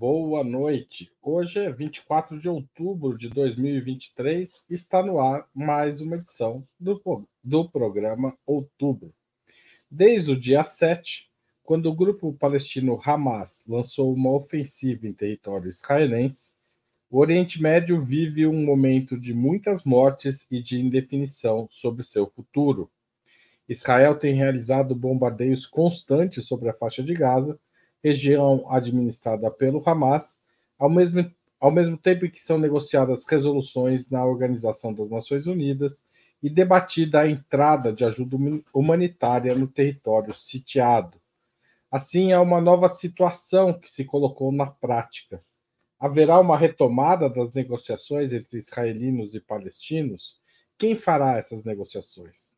[0.00, 1.12] boa noite.
[1.20, 7.28] Hoje é 24 de outubro de 2023 e está no ar mais uma edição do,
[7.44, 9.12] do programa Outubro.
[9.90, 11.30] Desde o dia 7,
[11.62, 16.52] quando o grupo palestino Hamas lançou uma ofensiva em território israelense,
[17.10, 22.90] o Oriente Médio vive um momento de muitas mortes e de indefinição sobre seu futuro.
[23.68, 27.60] Israel tem realizado bombardeios constantes sobre a faixa de Gaza
[28.02, 30.38] região administrada pelo Hamas,
[30.78, 36.02] ao mesmo, ao mesmo tempo que são negociadas resoluções na Organização das Nações Unidas
[36.42, 38.36] e debatida a entrada de ajuda
[38.72, 41.20] humanitária no território sitiado.
[41.90, 45.42] Assim, há uma nova situação que se colocou na prática.
[45.98, 50.40] Haverá uma retomada das negociações entre israelinos e palestinos?
[50.78, 52.54] Quem fará essas negociações?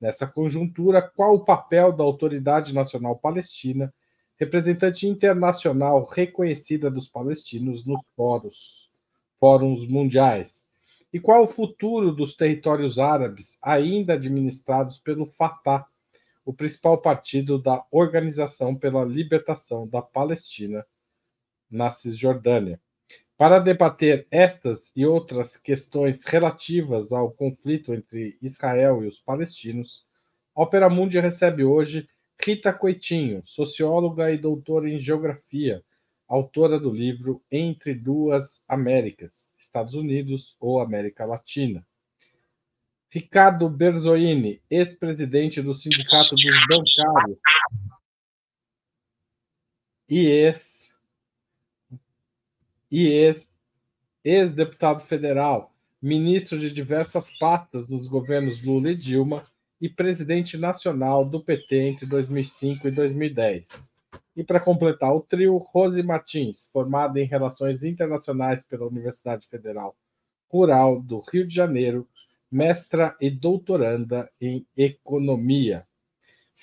[0.00, 3.94] Nessa conjuntura, qual o papel da Autoridade Nacional Palestina
[4.40, 8.90] representante internacional reconhecida dos palestinos nos fóruns,
[9.38, 10.66] fóruns mundiais.
[11.12, 15.86] E qual o futuro dos territórios árabes ainda administrados pelo Fatah,
[16.42, 20.86] o principal partido da Organização pela Libertação da Palestina
[21.70, 22.80] na Cisjordânia?
[23.36, 30.06] Para debater estas e outras questões relativas ao conflito entre Israel e os palestinos,
[30.54, 32.08] Opera Mundi recebe hoje
[32.42, 35.84] Rita Coitinho, socióloga e doutora em geografia,
[36.26, 41.86] autora do livro Entre Duas Américas, Estados Unidos ou América Latina.
[43.10, 47.38] Ricardo Berzoini, ex-presidente do Sindicato dos Bancários
[50.08, 50.94] e ex
[52.90, 53.52] e ex
[54.24, 59.49] ex-deputado federal, ministro de diversas pastas dos governos Lula e Dilma
[59.80, 63.90] e presidente nacional do PT entre 2005 e 2010.
[64.36, 69.96] E para completar o trio, Rose Martins, formada em Relações Internacionais pela Universidade Federal
[70.48, 72.08] Rural do Rio de Janeiro,
[72.50, 75.86] mestra e doutoranda em Economia.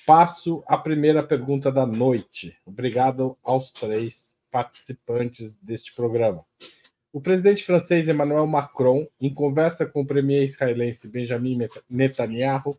[0.06, 2.54] Passo à primeira pergunta da noite.
[2.66, 6.44] Obrigado aos três participantes deste programa.
[7.12, 11.58] O presidente francês Emmanuel Macron, em conversa com o premier israelense Benjamin
[11.88, 12.74] Netanyahu,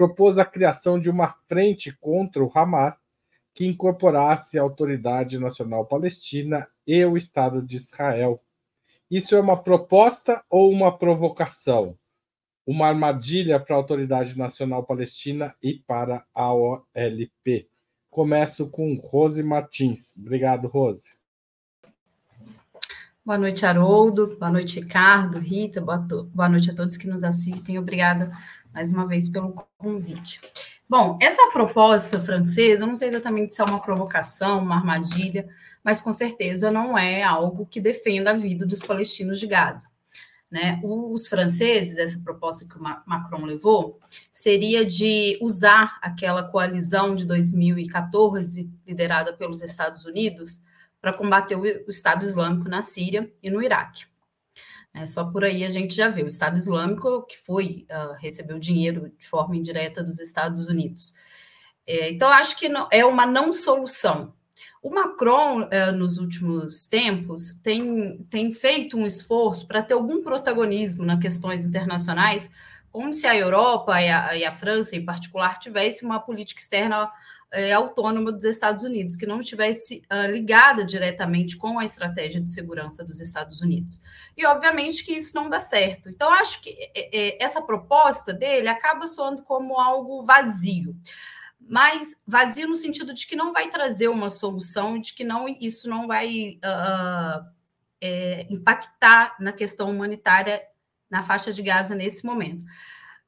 [0.00, 2.96] propôs a criação de uma frente contra o Hamas
[3.52, 8.42] que incorporasse a Autoridade Nacional Palestina e o Estado de Israel.
[9.10, 11.98] Isso é uma proposta ou uma provocação?
[12.66, 17.68] Uma armadilha para a Autoridade Nacional Palestina e para a OLP?
[18.08, 20.16] Começo com Rose Martins.
[20.16, 21.10] Obrigado, Rose.
[23.22, 24.34] Boa noite, Haroldo.
[24.38, 25.78] Boa noite, Ricardo, Rita.
[25.78, 27.78] Boa noite a todos que nos assistem.
[27.78, 28.32] Obrigada
[28.72, 30.40] mais uma vez pelo convite.
[30.88, 35.48] Bom, essa proposta francesa, eu não sei exatamente se é uma provocação, uma armadilha,
[35.84, 39.88] mas com certeza não é algo que defenda a vida dos palestinos de Gaza.
[40.50, 40.80] Né?
[40.82, 44.00] Os franceses, essa proposta que o Macron levou,
[44.32, 50.60] seria de usar aquela coalizão de 2014, liderada pelos Estados Unidos,
[51.00, 54.09] para combater o Estado Islâmico na Síria e no Iraque.
[54.92, 58.58] É, só por aí a gente já vê o Estado Islâmico que foi uh, recebeu
[58.58, 61.14] dinheiro de forma indireta dos Estados Unidos.
[61.86, 64.34] É, então acho que não, é uma não solução.
[64.82, 71.04] O Macron uh, nos últimos tempos tem, tem feito um esforço para ter algum protagonismo
[71.04, 72.50] nas questões internacionais,
[72.90, 77.10] como se a Europa e a, e a França em particular tivesse uma política externa
[77.52, 82.52] é, autônoma dos Estados Unidos, que não estivesse uh, ligada diretamente com a estratégia de
[82.52, 84.00] segurança dos Estados Unidos.
[84.36, 86.08] E, obviamente, que isso não dá certo.
[86.08, 90.96] Então, acho que é, é, essa proposta dele acaba soando como algo vazio.
[91.60, 95.88] Mas vazio no sentido de que não vai trazer uma solução, de que não isso
[95.88, 97.44] não vai uh,
[98.00, 100.62] é, impactar na questão humanitária
[101.10, 102.64] na faixa de Gaza nesse momento.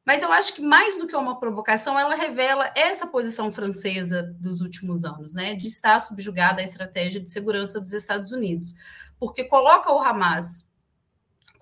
[0.05, 4.61] Mas eu acho que mais do que uma provocação, ela revela essa posição francesa dos
[4.61, 8.75] últimos anos, né, de estar subjugada à estratégia de segurança dos Estados Unidos,
[9.19, 10.69] porque coloca o Hamas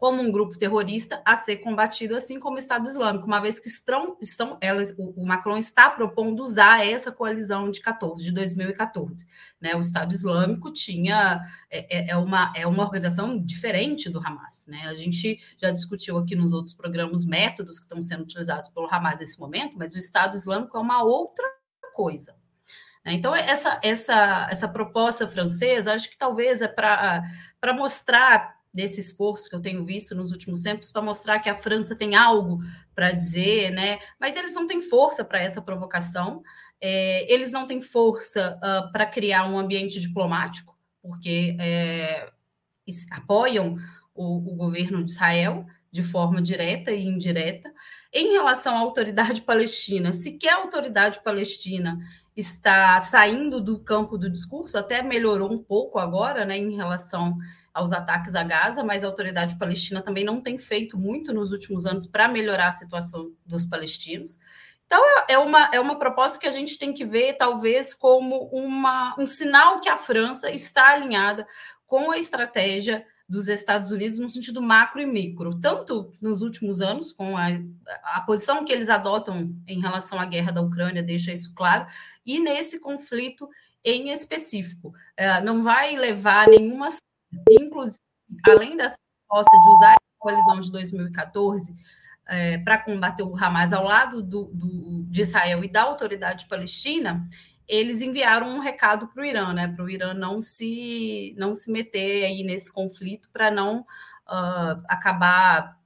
[0.00, 3.69] como um grupo terrorista a ser combatido, assim como o Estado Islâmico, uma vez que
[3.69, 9.26] estão, estão elas, o, Macron está propondo usar essa coalizão de 14, de 2014.
[9.61, 9.76] Né?
[9.76, 14.67] O Estado Islâmico tinha é, é, é, uma, é uma organização diferente do Hamas.
[14.69, 14.87] Né?
[14.87, 19.19] A gente já discutiu aqui nos outros programas métodos que estão sendo utilizados pelo Hamas
[19.19, 21.46] nesse momento, mas o Estado Islâmico é uma outra
[21.93, 22.35] coisa.
[23.05, 23.12] Né?
[23.12, 27.23] Então, essa, essa, essa proposta francesa, acho que talvez é para
[27.75, 31.96] mostrar desse esforço que eu tenho visto nos últimos tempos para mostrar que a França
[31.96, 32.61] tem algo
[32.94, 33.99] para dizer, né?
[34.19, 36.43] Mas eles não têm força para essa provocação,
[36.81, 42.31] é, eles não têm força uh, para criar um ambiente diplomático, porque é,
[43.11, 43.76] apoiam
[44.14, 47.72] o, o governo de Israel de forma direta e indireta.
[48.12, 51.99] Em relação à autoridade palestina, se quer a autoridade palestina
[52.37, 57.37] está saindo do campo do discurso, até melhorou um pouco agora, né, em relação
[57.72, 61.87] aos ataques a Gaza, mas a autoridade palestina também não tem feito muito nos últimos
[61.87, 64.38] anos para melhorar a situação dos palestinos.
[64.87, 68.50] Então, é, é uma, é uma proposta que a gente tem que ver, talvez, como
[68.52, 71.46] uma, um sinal que a França está alinhada
[71.87, 77.12] com a estratégia dos Estados Unidos no sentido macro e micro, tanto nos últimos anos,
[77.12, 77.46] com a,
[78.02, 81.87] a posição que eles adotam em relação à guerra da Ucrânia, deixa isso claro,
[82.26, 83.49] e nesse conflito
[83.84, 84.93] em específico.
[85.17, 86.88] É, não vai levar nenhuma.
[87.50, 88.00] Inclusive,
[88.47, 88.97] além dessa
[89.27, 91.75] proposta de usar a coalizão de 2014
[92.29, 97.27] é, para combater o Hamas ao lado do, do, de Israel e da autoridade palestina,
[97.67, 99.69] eles enviaram um recado para o Irã, né?
[99.69, 105.79] Para o Irã não se não se meter aí nesse conflito para não uh, acabar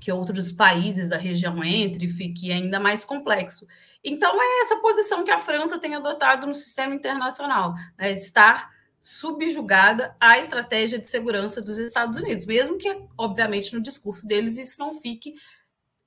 [0.00, 3.66] que outros países da região entrem e fique ainda mais complexo.
[4.04, 8.12] Então é essa posição que a França tem adotado no sistema internacional, né?
[8.12, 8.70] estar
[9.06, 14.80] subjugada à estratégia de segurança dos Estados Unidos, mesmo que, obviamente, no discurso deles isso
[14.80, 15.36] não fique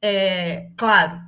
[0.01, 1.21] é, claro.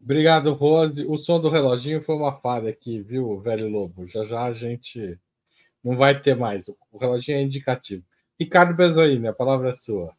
[0.00, 1.04] Obrigado, Rose.
[1.04, 4.06] O som do reloginho foi uma falha aqui, viu, velho lobo?
[4.06, 5.18] Já já a gente
[5.82, 6.68] não vai ter mais.
[6.92, 8.04] O reloginho é indicativo.
[8.38, 10.14] Ricardo Bezoini, a palavra é sua.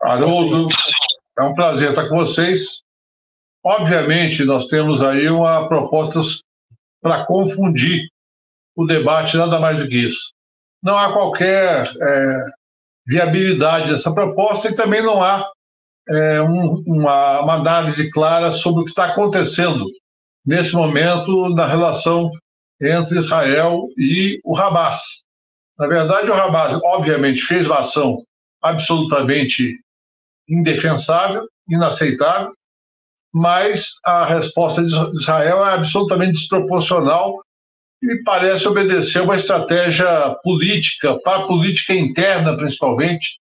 [0.00, 0.70] Haroldo,
[1.38, 2.85] é um prazer estar com vocês.
[3.68, 6.20] Obviamente, nós temos aí uma proposta
[7.02, 8.06] para confundir
[8.76, 10.32] o debate, nada mais do que isso.
[10.80, 12.44] Não há qualquer é,
[13.04, 15.50] viabilidade dessa proposta e também não há
[16.08, 19.84] é, um, uma, uma análise clara sobre o que está acontecendo
[20.46, 22.30] nesse momento na relação
[22.80, 25.02] entre Israel e o Hamas.
[25.76, 28.22] Na verdade, o Hamas, obviamente, fez uma ação
[28.62, 29.76] absolutamente
[30.48, 32.54] indefensável, inaceitável,
[33.38, 37.42] mas a resposta de Israel é absolutamente desproporcional
[38.02, 43.38] e parece obedecer uma estratégia política, para política interna, principalmente,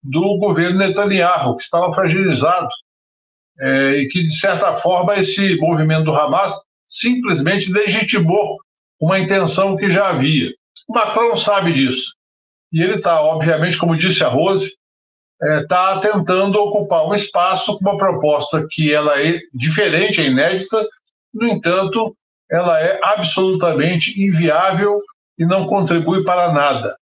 [0.00, 2.68] do governo Netanyahu, que estava fragilizado,
[3.58, 6.54] é, e que, de certa forma, esse movimento do Hamas
[6.88, 8.58] simplesmente legitimou
[9.00, 10.52] uma intenção que já havia.
[10.88, 12.14] O Macron sabe disso.
[12.72, 14.70] E ele está, obviamente, como disse a Rose,
[15.42, 20.86] está é, tentando ocupar um espaço com uma proposta que ela é diferente, é inédita,
[21.34, 22.16] no entanto,
[22.50, 25.00] ela é absolutamente inviável
[25.38, 26.96] e não contribui para nada.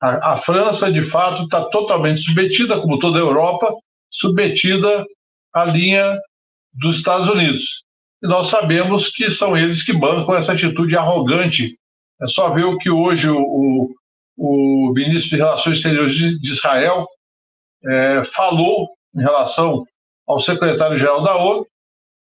[0.00, 3.74] A, a França, de fato, está totalmente submetida, como toda a Europa,
[4.10, 5.04] submetida
[5.52, 6.18] à linha
[6.72, 7.84] dos Estados Unidos.
[8.22, 11.76] E nós sabemos que são eles que bancam essa atitude arrogante.
[12.22, 13.90] É só ver o que hoje o,
[14.36, 17.06] o ministro de Relações Exteriores de Israel
[17.84, 19.84] é, falou em relação
[20.26, 21.66] ao secretário-geral da ONU,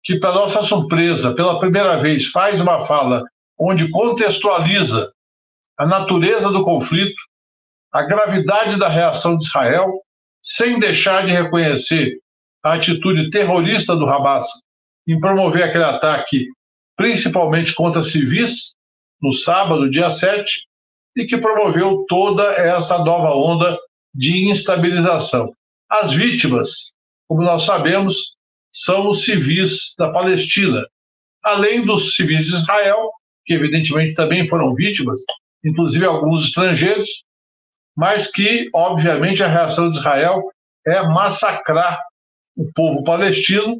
[0.03, 3.23] que, para nossa surpresa, pela primeira vez faz uma fala
[3.57, 5.11] onde contextualiza
[5.77, 7.15] a natureza do conflito,
[7.91, 10.01] a gravidade da reação de Israel,
[10.43, 12.17] sem deixar de reconhecer
[12.63, 14.45] a atitude terrorista do Hamas
[15.07, 16.47] em promover aquele ataque,
[16.95, 18.73] principalmente contra civis,
[19.21, 20.67] no sábado, dia 7,
[21.15, 23.77] e que promoveu toda essa nova onda
[24.13, 25.53] de instabilização.
[25.89, 26.91] As vítimas,
[27.27, 28.35] como nós sabemos,
[28.71, 30.85] são os civis da Palestina,
[31.43, 33.11] além dos civis de Israel,
[33.45, 35.19] que evidentemente também foram vítimas,
[35.63, 37.09] inclusive alguns estrangeiros,
[37.95, 40.41] mas que, obviamente, a reação de Israel
[40.85, 42.01] é massacrar
[42.55, 43.79] o povo palestino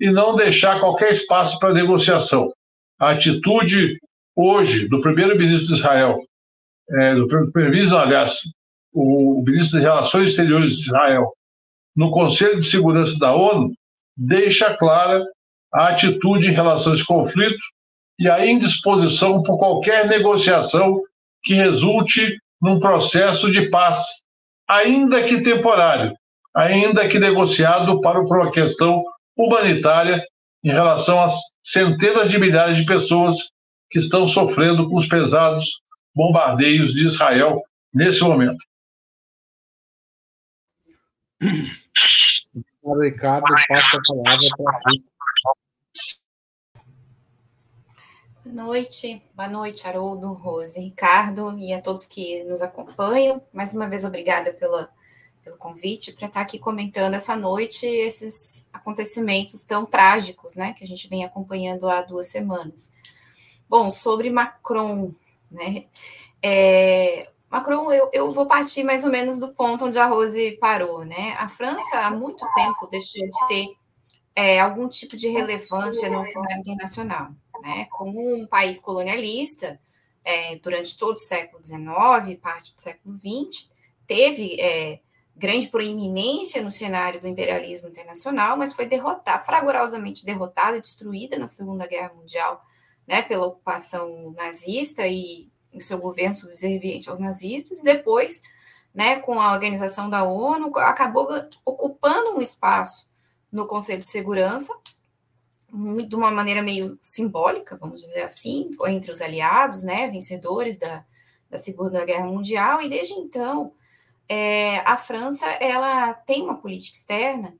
[0.00, 2.52] e não deixar qualquer espaço para negociação.
[2.98, 3.98] A atitude
[4.34, 6.20] hoje do primeiro-ministro de Israel,
[6.90, 8.36] é, do primeiro-ministro, aliás,
[8.92, 11.32] o ministro de Relações Exteriores de Israel,
[11.96, 13.72] no Conselho de Segurança da ONU,
[14.16, 15.24] deixa clara
[15.72, 17.58] a atitude em relação a esse conflito
[18.18, 21.00] e a indisposição por qualquer negociação
[21.42, 24.00] que resulte num processo de paz,
[24.68, 26.14] ainda que temporário,
[26.54, 29.02] ainda que negociado para uma questão
[29.36, 30.22] humanitária
[30.62, 31.34] em relação às
[31.64, 33.36] centenas de milhares de pessoas
[33.90, 35.64] que estão sofrendo com os pesados
[36.14, 37.60] bombardeios de Israel
[37.92, 38.62] nesse momento.
[43.00, 44.80] Ricardo, passa a palavra para
[48.44, 53.42] Boa noite, boa noite, Haroldo, Rose, Ricardo e a todos que nos acompanham.
[53.52, 54.88] Mais uma vez, obrigada pela,
[55.42, 60.86] pelo convite para estar aqui comentando essa noite esses acontecimentos tão trágicos, né, que a
[60.86, 62.92] gente vem acompanhando há duas semanas.
[63.68, 65.12] Bom, sobre Macron,
[65.50, 65.86] né,
[66.40, 71.04] é, Macron, eu, eu vou partir mais ou menos do ponto onde a Rose parou,
[71.04, 71.36] né?
[71.38, 73.66] A França há muito tempo deixou de ter
[74.34, 77.28] é, algum tipo de relevância no cenário internacional,
[77.60, 77.86] né?
[77.90, 79.78] Como um país colonialista,
[80.24, 83.70] é, durante todo o século XIX, parte do século XX,
[84.06, 85.00] teve é,
[85.36, 91.86] grande proeminência no cenário do imperialismo internacional, mas foi derrotada, fragorosamente derrotada, destruída na Segunda
[91.86, 92.64] Guerra Mundial,
[93.06, 98.42] né, pela ocupação nazista e o seu governo subserviente aos nazistas, e depois,
[98.94, 101.28] né, com a organização da ONU, acabou
[101.64, 103.06] ocupando um espaço
[103.50, 104.72] no Conselho de Segurança,
[106.06, 111.04] de uma maneira meio simbólica, vamos dizer assim, entre os aliados, né, vencedores da,
[111.48, 113.72] da Segunda Guerra Mundial, e desde então
[114.28, 117.54] é, a França ela tem uma política externa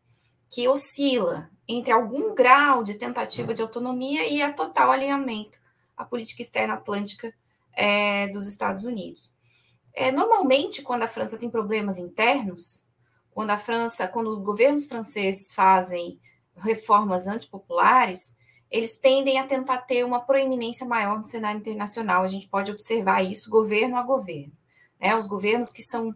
[0.49, 5.59] que oscila entre algum grau de tentativa de autonomia e a total alinhamento
[5.97, 7.33] à política externa atlântica
[7.75, 9.33] é, dos Estados Unidos.
[9.95, 12.85] É, normalmente, quando a França tem problemas internos,
[13.31, 16.21] quando a França, quando os governos franceses fazem
[16.57, 18.37] reformas antipopulares,
[18.71, 22.23] eles tendem a tentar ter uma proeminência maior no cenário internacional.
[22.23, 24.53] A gente pode observar isso governo a governo.
[24.99, 25.15] Né?
[25.15, 26.15] Os governos que são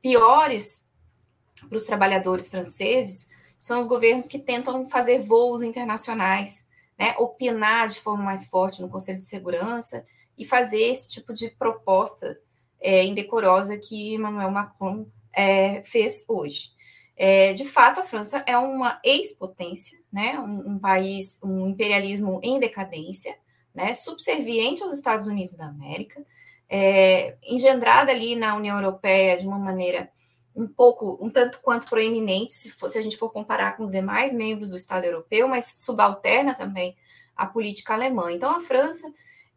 [0.00, 0.84] piores
[1.68, 7.16] para os trabalhadores franceses são os governos que tentam fazer voos internacionais, né?
[7.18, 10.04] opinar de forma mais forte no Conselho de Segurança
[10.36, 12.38] e fazer esse tipo de proposta
[12.80, 16.70] é, indecorosa que Emmanuel Macron é, fez hoje.
[17.16, 22.60] É, de fato, a França é uma ex-potência, né, um, um, país, um imperialismo em
[22.60, 23.34] decadência,
[23.74, 26.22] né, subserviente aos Estados Unidos da América,
[26.68, 30.10] é, engendrada ali na União Europeia de uma maneira
[30.54, 33.92] um pouco, um tanto quanto proeminente, se, for, se a gente for comparar com os
[33.92, 36.96] demais membros do Estado europeu, mas subalterna também
[37.36, 38.32] à política alemã.
[38.32, 39.06] Então, a França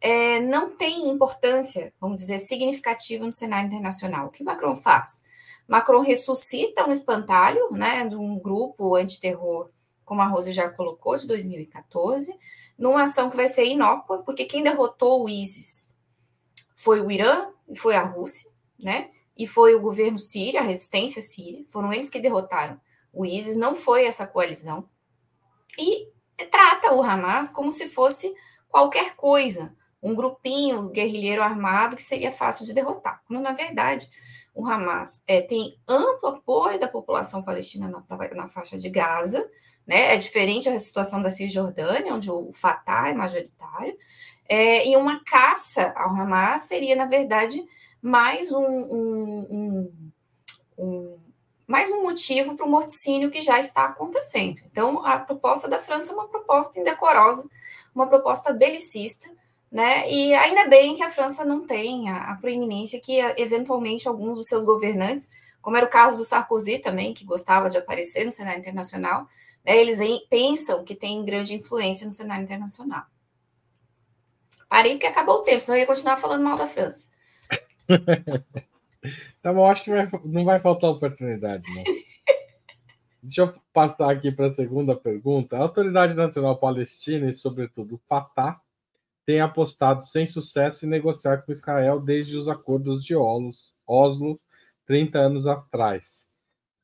[0.00, 4.26] é, não tem importância, vamos dizer, significativa no cenário internacional.
[4.26, 5.22] O que Macron faz?
[5.68, 9.70] Macron ressuscita um espantalho, né, de um grupo antiterror,
[10.04, 12.36] como a Rose já colocou, de 2014,
[12.76, 15.88] numa ação que vai ser inócua, porque quem derrotou o ISIS
[16.74, 19.10] foi o Irã e foi a Rússia, né?
[19.36, 22.80] E foi o governo sírio, a resistência síria, foram eles que derrotaram
[23.12, 24.88] o ISIS, não foi essa coalizão.
[25.78, 26.08] E
[26.50, 28.34] trata o Hamas como se fosse
[28.68, 33.22] qualquer coisa, um grupinho guerrilheiro armado que seria fácil de derrotar.
[33.26, 34.08] Quando, na verdade,
[34.54, 39.48] o Hamas é, tem amplo apoio da população palestina na, na, faixa de Gaza,
[39.86, 40.14] né?
[40.14, 43.96] É diferente a situação da Cisjordânia, onde o Fatah é majoritário,
[44.48, 47.64] é, e uma caça ao Hamas seria, na verdade,
[48.02, 50.12] mais um, um, um,
[50.78, 51.20] um
[51.66, 54.60] mais um motivo para o morticínio que já está acontecendo.
[54.72, 57.48] Então, a proposta da França é uma proposta indecorosa,
[57.94, 59.30] uma proposta belicista,
[59.70, 60.10] né?
[60.10, 64.48] E ainda bem que a França não tem a, a proeminência que eventualmente alguns dos
[64.48, 65.30] seus governantes,
[65.62, 69.28] como era o caso do Sarkozy também, que gostava de aparecer no cenário internacional,
[69.64, 73.04] né, eles em, pensam que tem grande influência no cenário internacional.
[74.68, 77.08] Parei porque acabou o tempo, senão eu ia continuar falando mal da França.
[79.42, 81.84] tá bom, acho que vai, não vai faltar oportunidade, não.
[83.22, 85.56] Deixa eu passar aqui para a segunda pergunta.
[85.56, 88.60] A Autoridade Nacional Palestina e, sobretudo, o Fatah
[89.24, 94.40] tem apostado sem sucesso em negociar com Israel desde os acordos de Oslo,
[94.86, 96.28] 30 anos atrás.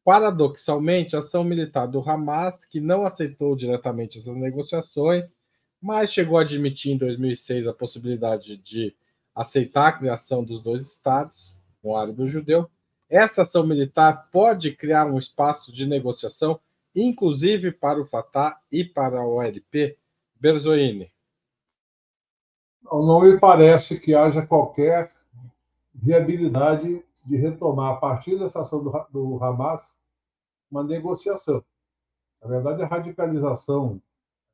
[0.04, 5.34] Paradoxalmente, a ação militar do Hamas, que não aceitou diretamente essas negociações,
[5.80, 8.94] mas chegou a admitir em 2006 a possibilidade de
[9.34, 12.70] aceitar a criação dos dois estados, um árabe e um judeu,
[13.08, 16.60] essa ação militar pode criar um espaço de negociação,
[16.94, 19.96] inclusive para o Fatah e para a OLP?
[20.34, 21.12] Berzoini.
[22.90, 25.10] Não me parece que haja qualquer
[25.92, 30.00] viabilidade de retomar, a partir dessa ação do, do Hamas,
[30.70, 31.64] uma negociação.
[32.40, 34.00] Na verdade, a radicalização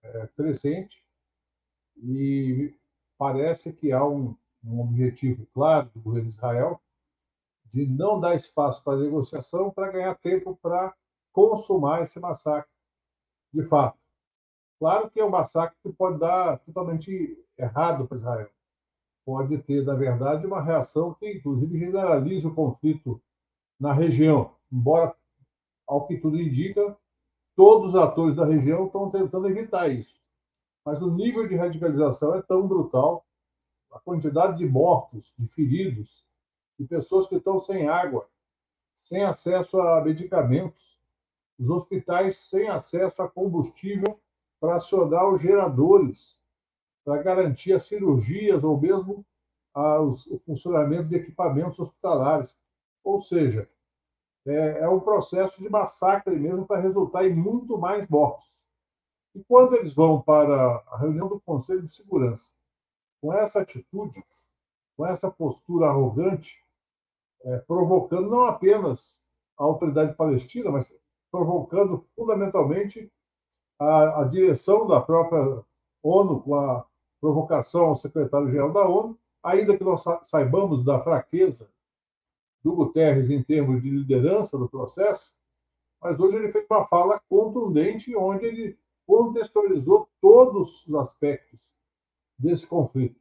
[0.03, 1.05] é crescente
[1.97, 2.75] e
[3.19, 4.35] parece que há um,
[4.65, 6.81] um objetivo claro do governo de Israel
[7.67, 10.95] de não dar espaço para negociação para ganhar tempo para
[11.33, 12.71] consumar esse massacre
[13.53, 13.99] de fato.
[14.79, 18.51] Claro que é um massacre que pode dar totalmente errado para Israel.
[19.25, 23.21] Pode ter, na verdade, uma reação que, inclusive, generalize o conflito
[23.79, 24.55] na região.
[24.71, 25.15] Embora,
[25.87, 26.97] ao que tudo indica,
[27.55, 30.23] todos os atores da região estão tentando evitar isso.
[30.85, 33.25] Mas o nível de radicalização é tão brutal,
[33.93, 36.27] a quantidade de mortos, de feridos,
[36.79, 38.27] de pessoas que estão sem água,
[38.95, 40.99] sem acesso a medicamentos,
[41.59, 44.19] os hospitais sem acesso a combustível
[44.59, 46.41] para acionar os geradores,
[47.05, 49.25] para garantir as cirurgias ou mesmo
[49.75, 52.61] os, o funcionamento de equipamentos hospitalares.
[53.03, 53.69] Ou seja,
[54.47, 58.69] é, é um processo de massacre mesmo para resultar em muito mais mortos.
[59.35, 60.55] E quando eles vão para
[60.89, 62.55] a reunião do Conselho de Segurança,
[63.21, 64.23] com essa atitude,
[64.97, 66.63] com essa postura arrogante,
[67.45, 69.27] é, provocando não apenas
[69.59, 70.97] a autoridade palestina, mas
[71.31, 73.11] provocando fundamentalmente
[73.79, 75.65] a, a direção da própria
[76.03, 76.87] ONU, com a
[77.23, 81.71] provocação ao secretário-geral da ONU, ainda que nós saibamos da fraqueza
[82.65, 85.37] do Guterres em termos de liderança do processo,
[86.01, 91.77] mas hoje ele fez uma fala contundente onde ele contextualizou todos os aspectos
[92.37, 93.21] desse conflito.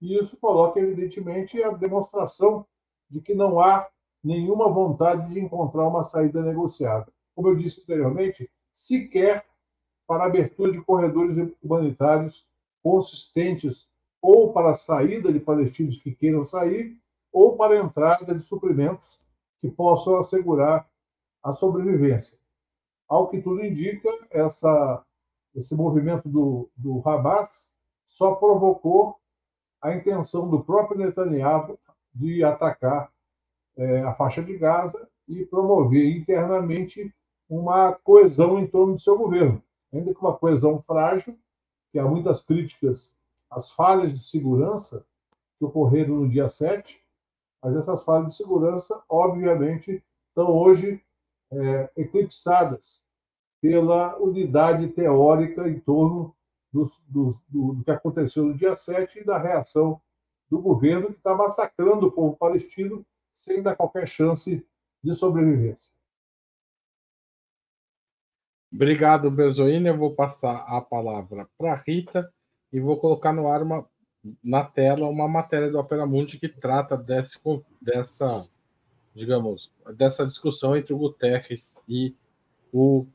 [0.00, 2.64] E isso coloca, evidentemente, a demonstração
[3.10, 3.88] de que não há
[4.22, 7.12] nenhuma vontade de encontrar uma saída negociada.
[7.34, 9.44] Como eu disse anteriormente, sequer
[10.06, 12.48] para a abertura de corredores humanitários
[12.84, 13.88] consistentes
[14.20, 16.96] ou para a saída de palestinos que queiram sair,
[17.32, 19.20] ou para a entrada de suprimentos
[19.58, 20.88] que possam assegurar
[21.42, 22.38] a sobrevivência.
[23.08, 25.02] Ao que tudo indica, essa,
[25.54, 29.16] esse movimento do, do Hamas só provocou
[29.80, 31.78] a intenção do próprio Netanyahu
[32.14, 33.10] de atacar
[33.76, 37.12] é, a faixa de Gaza e promover internamente
[37.48, 39.62] uma coesão em torno do seu governo,
[39.92, 41.38] ainda que uma coesão frágil,
[41.94, 43.14] que há muitas críticas
[43.48, 45.06] às falhas de segurança
[45.56, 47.00] que ocorreram no dia 7,
[47.62, 51.00] mas essas falhas de segurança, obviamente, estão hoje
[51.52, 53.06] é, eclipsadas
[53.60, 56.34] pela unidade teórica em torno
[56.72, 60.00] dos, dos, do, do, que aconteceu no dia 7 e da reação
[60.50, 64.66] do governo que está massacrando o povo palestino sem dar qualquer chance
[65.00, 65.92] de sobrevivência.
[68.74, 69.88] Obrigado, Bezoine.
[69.88, 72.28] Eu vou passar a palavra para Rita
[72.72, 73.86] e vou colocar no ar uma,
[74.42, 77.38] na tela uma matéria do Opera Mundi que trata desse,
[77.80, 78.44] dessa,
[79.14, 82.16] digamos, dessa discussão entre o Guterres e
[82.72, 83.06] o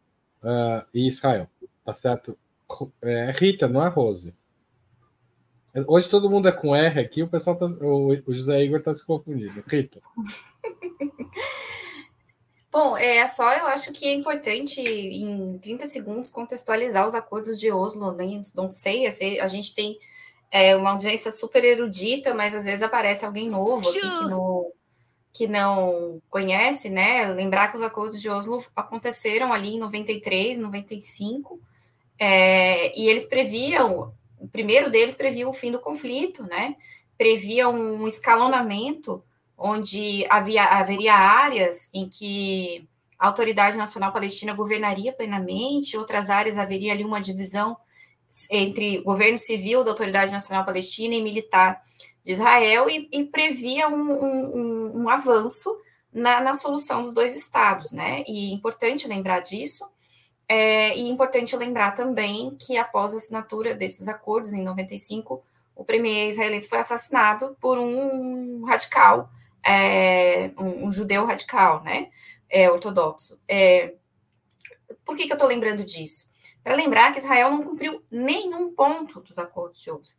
[0.42, 1.50] uh, e Israel.
[1.84, 2.38] Tá certo?
[3.02, 4.34] É Rita, não é Rose.
[5.88, 8.96] Hoje todo mundo é com R aqui, o pessoal tá, o, o José Igor está
[8.96, 9.62] se confundindo.
[9.68, 10.00] Rita.
[12.72, 17.72] Bom, é só eu acho que é importante em 30 segundos contextualizar os acordos de
[17.72, 18.26] Oslo, né?
[18.56, 19.08] Não sei,
[19.40, 19.98] a gente tem
[20.52, 24.72] é, uma audiência super erudita, mas às vezes aparece alguém novo aqui que não,
[25.34, 27.26] que não conhece, né?
[27.32, 31.60] Lembrar que os acordos de Oslo aconteceram ali em 93, 95,
[32.20, 36.76] é, e eles previam, o primeiro deles previa o fim do conflito, né?
[37.18, 39.24] Previa um escalonamento
[39.60, 46.94] onde havia, haveria áreas em que a Autoridade Nacional Palestina governaria plenamente, outras áreas haveria
[46.94, 47.78] ali uma divisão
[48.50, 51.82] entre governo civil da Autoridade Nacional Palestina e militar
[52.24, 55.76] de Israel e, e previa um, um, um avanço
[56.14, 58.24] na, na, solução dos dois estados, né?
[58.28, 59.86] E é importante lembrar disso,
[60.48, 65.44] é, e é importante lembrar também que após a assinatura desses acordos, em 95,
[65.76, 69.30] o premier israelense foi assassinado por um radical,
[69.66, 72.10] é, um, um, judeu radical, né?
[72.50, 73.40] É, ortodoxo.
[73.48, 73.94] É,
[75.06, 76.30] por que, que eu estou lembrando disso?
[76.64, 80.16] Para lembrar que Israel não cumpriu nenhum ponto dos acordos de Oslo.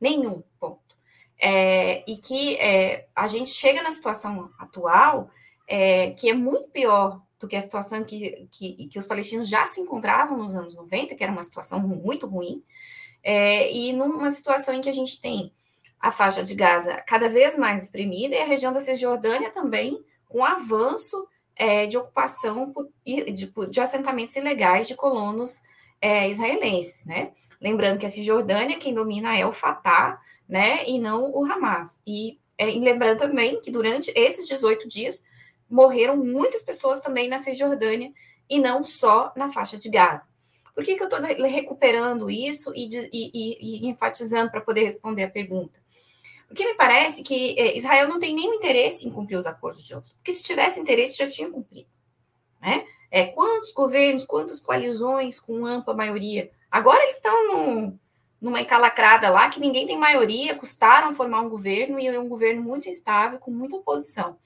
[0.00, 0.96] Nenhum ponto.
[1.38, 5.30] É, e que é, a gente chega na situação atual,
[5.66, 9.66] é, que é muito pior do que a situação que, que, que, os palestinos já
[9.66, 12.62] se encontravam nos anos 90, que era uma situação muito ruim,
[13.22, 15.52] é, e numa situação em que a gente tem
[16.00, 20.44] a faixa de Gaza cada vez mais espremida e a região da Cisjordânia também com
[20.44, 25.60] avanço é, de ocupação por, de, de, assentamentos ilegais de colonos
[26.00, 27.32] é, israelenses, né?
[27.60, 30.88] Lembrando que a Cisjordânia, quem domina é o Fatah, né?
[30.88, 32.00] E não o Hamas.
[32.06, 35.22] E, é, e lembrando também que durante esses 18 dias
[35.68, 38.10] morreram muitas pessoas também na Cisjordânia
[38.48, 40.26] e não só na faixa de Gaza.
[40.74, 44.84] Por que, que eu estou recuperando isso e, de, e, e, e enfatizando para poder
[44.84, 45.78] responder a pergunta?
[46.50, 49.94] Porque me parece que é, Israel não tem nenhum interesse em cumprir os acordos de
[49.94, 51.88] Oslo, porque se tivesse interesse já tinha cumprido,
[52.60, 52.84] né?
[53.08, 56.50] É, quantos governos, quantas coalizões com ampla maioria?
[56.68, 57.96] Agora eles estão num,
[58.40, 62.60] numa encalacrada lá que ninguém tem maioria, custaram formar um governo e é um governo
[62.60, 64.36] muito instável, com muita oposição.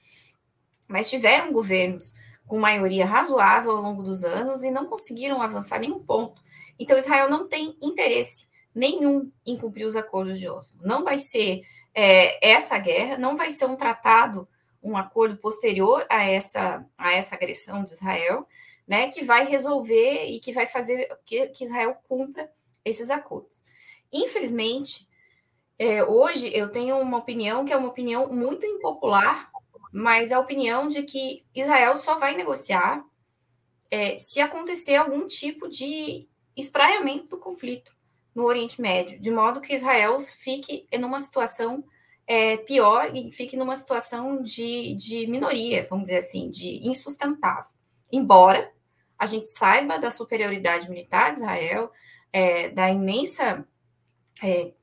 [0.87, 2.13] Mas tiveram governos
[2.45, 6.39] com maioria razoável ao longo dos anos e não conseguiram avançar nenhum ponto.
[6.77, 10.77] Então, Israel não tem interesse nenhum em cumprir os acordos de Oslo.
[10.83, 11.63] Não vai ser
[11.95, 14.47] é, essa guerra, não vai ser um tratado
[14.85, 18.47] um acordo posterior a essa, a essa agressão de Israel,
[18.87, 22.51] né, que vai resolver e que vai fazer que, que Israel cumpra
[22.83, 23.63] esses acordos.
[24.13, 25.07] Infelizmente,
[25.79, 29.49] é, hoje eu tenho uma opinião que é uma opinião muito impopular,
[29.91, 33.03] mas a opinião de que Israel só vai negociar
[33.89, 37.94] é, se acontecer algum tipo de espraiamento do conflito
[38.35, 41.83] no Oriente Médio, de modo que Israel fique numa situação
[42.27, 47.71] é, pior e fique numa situação de, de minoria, vamos dizer assim, de insustentável.
[48.11, 48.71] Embora
[49.17, 51.89] a gente saiba da superioridade militar de Israel,
[52.33, 53.65] é, da imensa.
[54.43, 54.73] É,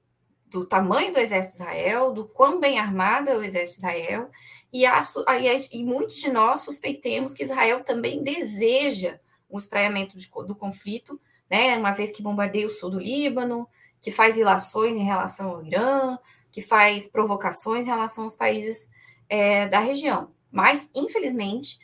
[0.52, 4.30] do tamanho do exército de Israel, do quão bem armado é o exército de Israel,
[4.70, 5.00] e, a,
[5.40, 9.18] e, e muitos de nós suspeitemos que Israel também deseja
[9.50, 11.18] um espraiamento de, do conflito,
[11.52, 13.68] né, uma vez que bombardeia o sul do Líbano,
[14.00, 16.18] que faz ilações em relação ao Irã,
[16.50, 18.88] que faz provocações em relação aos países
[19.28, 20.30] é, da região.
[20.50, 21.78] Mas, infelizmente,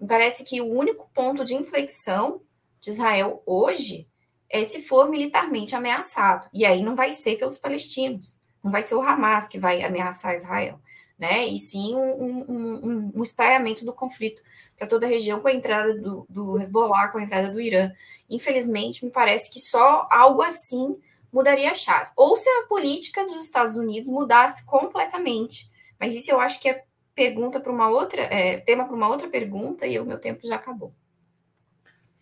[0.00, 2.42] me parece que o único ponto de inflexão
[2.80, 4.08] de Israel hoje
[4.50, 6.48] é se for militarmente ameaçado.
[6.52, 10.34] E aí não vai ser pelos palestinos, não vai ser o Hamas que vai ameaçar
[10.34, 10.80] Israel,
[11.18, 11.46] né?
[11.46, 14.42] E sim um, um, um, um espraiamento do conflito
[14.76, 17.92] para toda a região com a entrada do, do Hezbollah, com a entrada do Irã.
[18.28, 21.00] Infelizmente, me parece que só algo assim
[21.32, 22.10] mudaria a chave.
[22.16, 25.70] Ou se a política dos Estados Unidos mudasse completamente.
[25.98, 29.28] Mas isso eu acho que é pergunta para uma outra, é, tema para uma outra
[29.28, 30.92] pergunta e o meu tempo já acabou.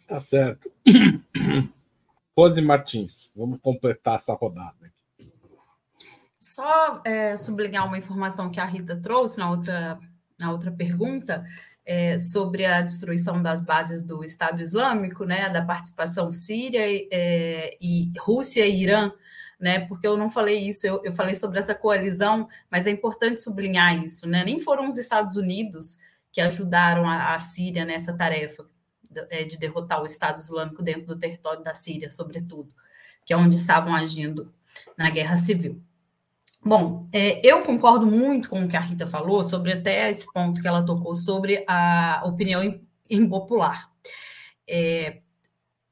[0.07, 0.71] Tá certo.
[2.37, 4.93] Rose Martins, vamos completar essa rodada.
[6.41, 9.99] Só é, sublinhar uma informação que a Rita trouxe na outra,
[10.39, 11.45] na outra pergunta
[11.85, 16.81] é, sobre a destruição das bases do Estado Islâmico, né, da participação síria
[17.13, 19.11] é, e Rússia e Irã
[19.61, 19.81] né?
[19.81, 24.03] Porque eu não falei isso, eu, eu falei sobre essa coalizão, mas é importante sublinhar
[24.03, 24.43] isso, né?
[24.43, 25.99] Nem foram os Estados Unidos
[26.33, 28.65] que ajudaram a, a Síria nessa tarefa
[29.11, 32.73] de, é, de derrotar o Estado Islâmico dentro do território da Síria, sobretudo,
[33.25, 34.53] que é onde estavam agindo
[34.97, 35.83] na guerra civil.
[36.63, 40.61] Bom, é, eu concordo muito com o que a Rita falou sobre até esse ponto
[40.61, 42.63] que ela tocou sobre a opinião
[43.09, 43.91] impopular.
[44.69, 45.21] É,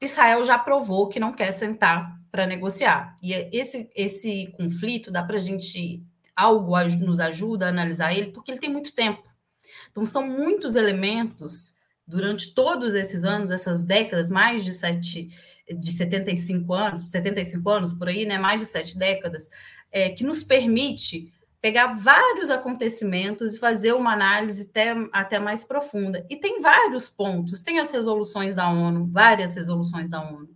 [0.01, 3.15] Israel já provou que não quer sentar para negociar.
[3.23, 6.03] E é esse, esse conflito dá para a gente
[6.35, 9.23] algo nos ajuda a analisar ele, porque ele tem muito tempo.
[9.91, 11.75] Então, são muitos elementos
[12.07, 15.27] durante todos esses anos, essas décadas, mais de sete,
[15.67, 18.37] de 75 anos, 75 anos por aí, né?
[18.39, 19.49] Mais de sete décadas,
[19.91, 26.25] é, que nos permite pegar vários acontecimentos e fazer uma análise até, até mais profunda.
[26.29, 30.49] E tem vários pontos, tem as resoluções da ONU, várias resoluções da ONU.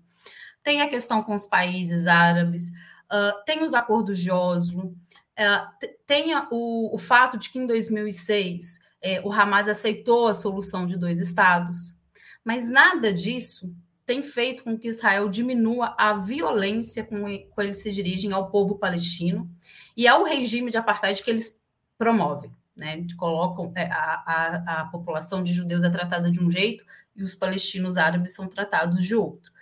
[0.62, 2.70] Tem a questão com os países árabes,
[3.12, 4.96] uh, tem os acordos de Oslo,
[5.38, 10.86] uh, tem o, o, fato de que em 2006 eh, o Hamas aceitou a solução
[10.86, 11.98] de dois estados,
[12.46, 17.92] mas nada disso tem feito com que Israel diminua a violência com que eles se
[17.92, 19.50] dirigem ao povo palestino
[19.96, 21.62] e ao regime de apartheid que eles
[21.98, 22.52] promovem.
[22.76, 26.84] Né, colocam é, a, a, a população de judeus é tratada de um jeito
[27.16, 29.54] e os palestinos árabes são tratados de outro.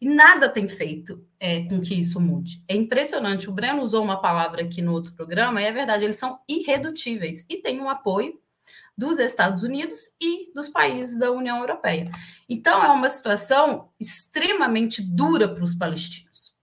[0.00, 2.62] E nada tem feito é, com que isso mude.
[2.66, 3.48] É impressionante.
[3.48, 7.46] O Breno usou uma palavra aqui no outro programa, e é verdade, eles são irredutíveis
[7.48, 8.38] e têm o apoio
[8.96, 12.10] dos Estados Unidos e dos países da União Europeia.
[12.48, 16.54] Então, é uma situação extremamente dura para os palestinos.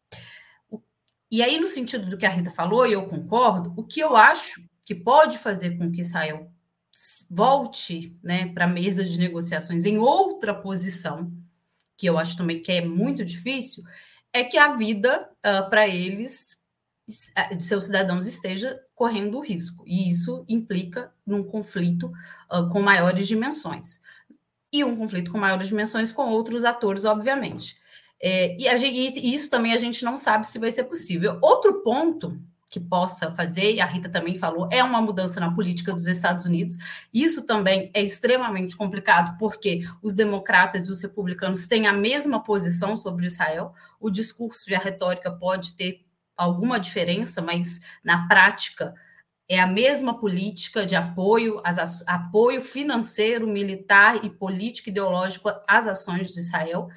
[1.29, 4.15] E aí, no sentido do que a Rita falou, e eu concordo, o que eu
[4.15, 6.51] acho que pode fazer com que Israel
[7.29, 11.31] volte né, para a mesa de negociações em outra posição,
[11.95, 13.83] que eu acho também que é muito difícil,
[14.33, 16.60] é que a vida uh, para eles,
[17.55, 19.83] de seus cidadãos, esteja correndo risco.
[19.87, 22.11] E isso implica num conflito
[22.51, 23.99] uh, com maiores dimensões.
[24.71, 27.77] E um conflito com maiores dimensões com outros atores, obviamente.
[28.21, 31.39] É, e, gente, e isso também a gente não sabe se vai ser possível.
[31.41, 32.31] Outro ponto
[32.71, 36.45] que possa fazer, e a Rita também falou, é uma mudança na política dos Estados
[36.45, 36.77] Unidos.
[37.13, 42.95] Isso também é extremamente complicado, porque os democratas e os republicanos têm a mesma posição
[42.95, 43.73] sobre Israel.
[43.99, 46.05] O discurso e a retórica pode ter
[46.41, 48.93] alguma diferença, mas na prática
[49.47, 56.31] é a mesma política de apoio, as, apoio financeiro, militar e político ideológico às ações
[56.31, 56.87] de Israel.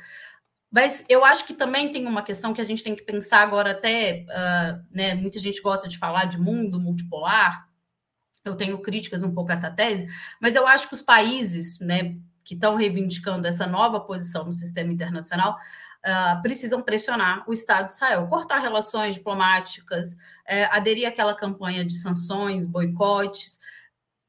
[0.70, 3.72] Mas eu acho que também tem uma questão que a gente tem que pensar agora,
[3.72, 7.68] até uh, né, muita gente gosta de falar de mundo multipolar.
[8.44, 10.06] Eu tenho críticas um pouco a essa tese,
[10.40, 14.92] mas eu acho que os países né, que estão reivindicando essa nova posição no sistema
[14.92, 15.56] internacional
[16.04, 21.94] uh, precisam pressionar o Estado de Israel, cortar relações diplomáticas, uh, aderir àquela campanha de
[21.94, 23.58] sanções, boicotes,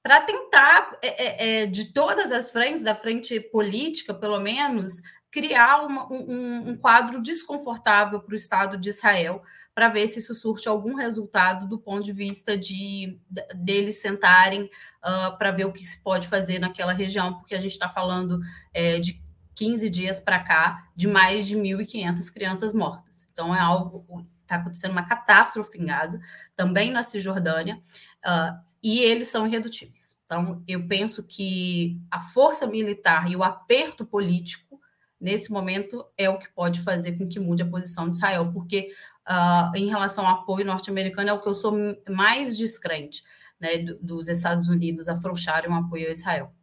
[0.06, 5.84] para tentar, é, é, é, de todas as frentes, da frente política, pelo menos, criar
[5.84, 9.42] uma, um, um, quadro desconfortável para o Estado de Israel,
[9.74, 13.20] para ver se isso surte algum resultado do ponto de vista de
[13.56, 14.70] deles sentarem
[15.04, 18.40] uh, para ver o que se pode fazer naquela região, porque a gente está falando
[18.74, 19.25] é, de
[19.56, 23.28] 15 dias para cá de mais de 1.500 crianças mortas.
[23.32, 24.06] Então é algo
[24.46, 26.22] está acontecendo uma catástrofe em Gaza,
[26.56, 27.82] também na Cisjordânia,
[28.26, 30.16] uh, e eles são irredutíveis.
[30.24, 34.80] Então eu penso que a força militar e o aperto político
[35.20, 38.92] nesse momento é o que pode fazer com que mude a posição de Israel, porque
[39.28, 41.74] uh, em relação ao apoio norte-americano é o que eu sou
[42.10, 43.24] mais descrente,
[43.60, 46.54] né, dos Estados Unidos afrouxarem o apoio a Israel.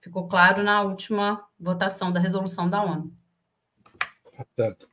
[0.00, 3.12] Ficou claro na última votação da resolução da ONU.
[4.54, 4.88] Certo.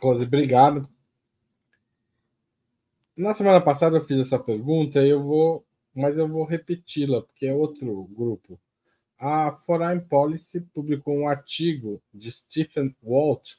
[0.00, 0.88] Rose, obrigado.
[3.16, 7.46] Na semana passada eu fiz essa pergunta e eu vou, mas eu vou repeti-la, porque
[7.46, 8.58] é outro grupo
[9.24, 13.52] a Foreign Policy publicou um artigo de Stephen Walt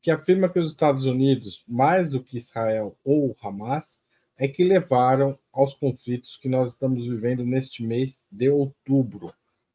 [0.00, 3.98] que afirma que os Estados Unidos, mais do que Israel ou Hamas,
[4.38, 9.34] é que levaram aos conflitos que nós estamos vivendo neste mês de outubro.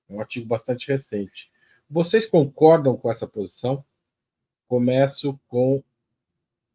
[0.09, 1.51] É um artigo bastante recente.
[1.89, 3.83] Vocês concordam com essa posição?
[4.67, 5.83] Começo com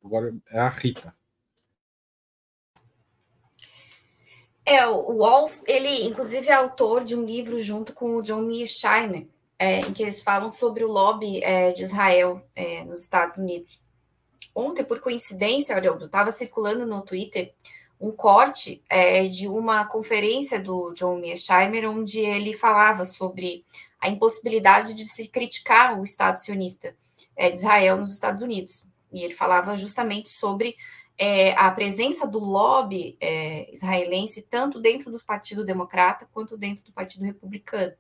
[0.05, 1.15] agora é a Rita.
[4.65, 9.27] É, o Walls, ele inclusive é autor de um livro junto com o John Mearsheimer,
[9.59, 13.81] é, em que eles falam sobre o lobby é, de Israel é, nos Estados Unidos.
[14.55, 17.53] Ontem, por coincidência, eu estava circulando no Twitter
[18.01, 23.65] um corte é, de uma conferência do John Mearsheimer, onde ele falava sobre
[24.01, 26.97] a impossibilidade de se criticar o Estado sionista
[27.37, 28.85] é, de Israel nos Estados Unidos.
[29.13, 30.77] E ele falava justamente sobre
[31.19, 36.93] é, a presença do lobby é, israelense, tanto dentro do Partido Democrata quanto dentro do
[36.93, 37.93] Partido Republicano.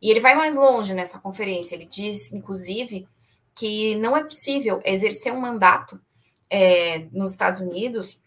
[0.00, 3.06] E ele vai mais longe nessa conferência, ele diz, inclusive,
[3.54, 6.00] que não é possível exercer um mandato
[6.48, 8.18] é, nos Estados Unidos,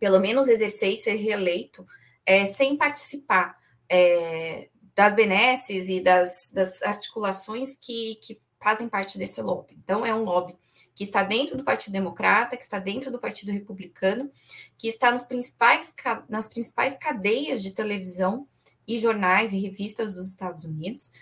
[0.00, 1.86] pelo menos exercer e ser reeleito,
[2.24, 3.56] é, sem participar
[3.88, 9.76] é, das benesses e das, das articulações que, que fazem parte desse lobby.
[9.82, 10.56] Então, é um lobby
[10.94, 14.30] que está dentro do Partido Democrata, que está dentro do Partido Republicano,
[14.76, 15.94] que está nos principais,
[16.28, 18.46] nas principais cadeias de televisão
[18.86, 21.12] e jornais e revistas dos Estados Unidos,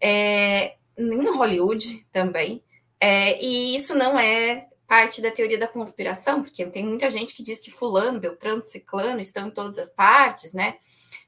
[0.00, 2.62] é, em Hollywood também.
[3.00, 7.42] É, e isso não é parte da teoria da conspiração, porque tem muita gente que
[7.42, 10.78] diz que fulano, Beltrano, Ciclano estão em todas as partes, né?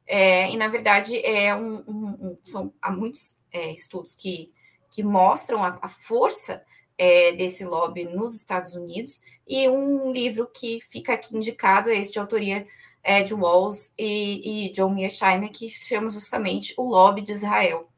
[0.07, 4.51] É, e na verdade é um, um, um, são há muitos é, estudos que,
[4.90, 6.64] que mostram a, a força
[6.96, 12.12] é, desse lobby nos Estados Unidos, e um livro que fica aqui indicado é esse
[12.12, 12.66] de autoria
[13.03, 17.88] é, de Walls e, e John Mearsheimer, que chama justamente O Lobby de Israel.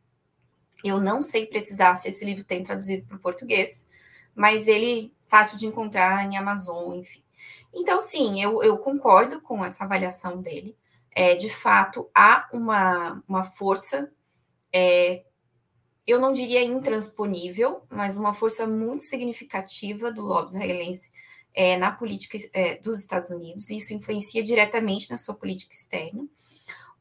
[0.84, 3.86] Eu não sei precisar se esse livro tem traduzido para o português,
[4.34, 7.24] mas ele fácil de encontrar em Amazon, enfim.
[7.72, 10.76] Então, sim, eu, eu concordo com essa avaliação dele.
[11.10, 14.12] É, de fato, há uma, uma força
[14.70, 15.24] é,
[16.06, 21.10] eu não diria intransponível, mas uma força muito significativa do lobby israelense
[21.54, 26.26] é, na política é, dos Estados Unidos, isso influencia diretamente na sua política externa.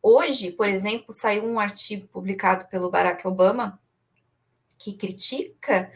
[0.01, 3.77] Hoje, por exemplo, saiu um artigo publicado pelo Barack Obama
[4.77, 5.91] que critica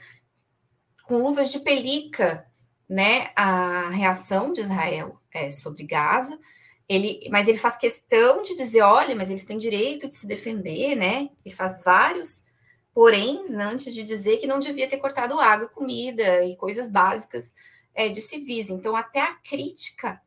[1.08, 2.46] com luvas de pelica
[2.88, 6.40] né, a reação de Israel é, sobre Gaza,
[6.88, 10.96] ele, mas ele faz questão de dizer, olha, mas eles têm direito de se defender,
[10.96, 11.30] né?
[11.44, 12.46] Ele faz vários
[12.96, 17.54] porém, antes de dizer que não devia ter cortado água, comida e coisas básicas
[17.94, 18.70] é, de civis.
[18.70, 20.22] Então, até a crítica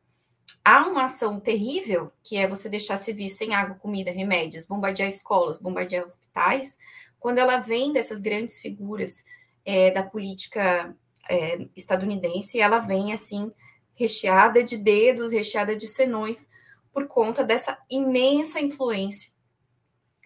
[0.63, 5.57] a uma ação terrível, que é você deixar civis sem água, comida, remédios, bombardear escolas,
[5.57, 6.77] bombardear hospitais,
[7.19, 9.23] quando ela vem dessas grandes figuras
[9.65, 10.95] é, da política
[11.29, 13.51] é, estadunidense, ela vem assim
[13.93, 16.49] recheada de dedos, recheada de senões,
[16.91, 19.31] por conta dessa imensa influência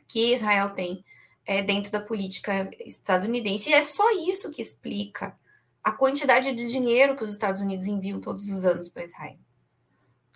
[0.08, 1.04] que Israel tem
[1.46, 3.70] é, dentro da política estadunidense.
[3.70, 5.38] E é só isso que explica
[5.84, 9.38] a quantidade de dinheiro que os Estados Unidos enviam todos os anos para Israel.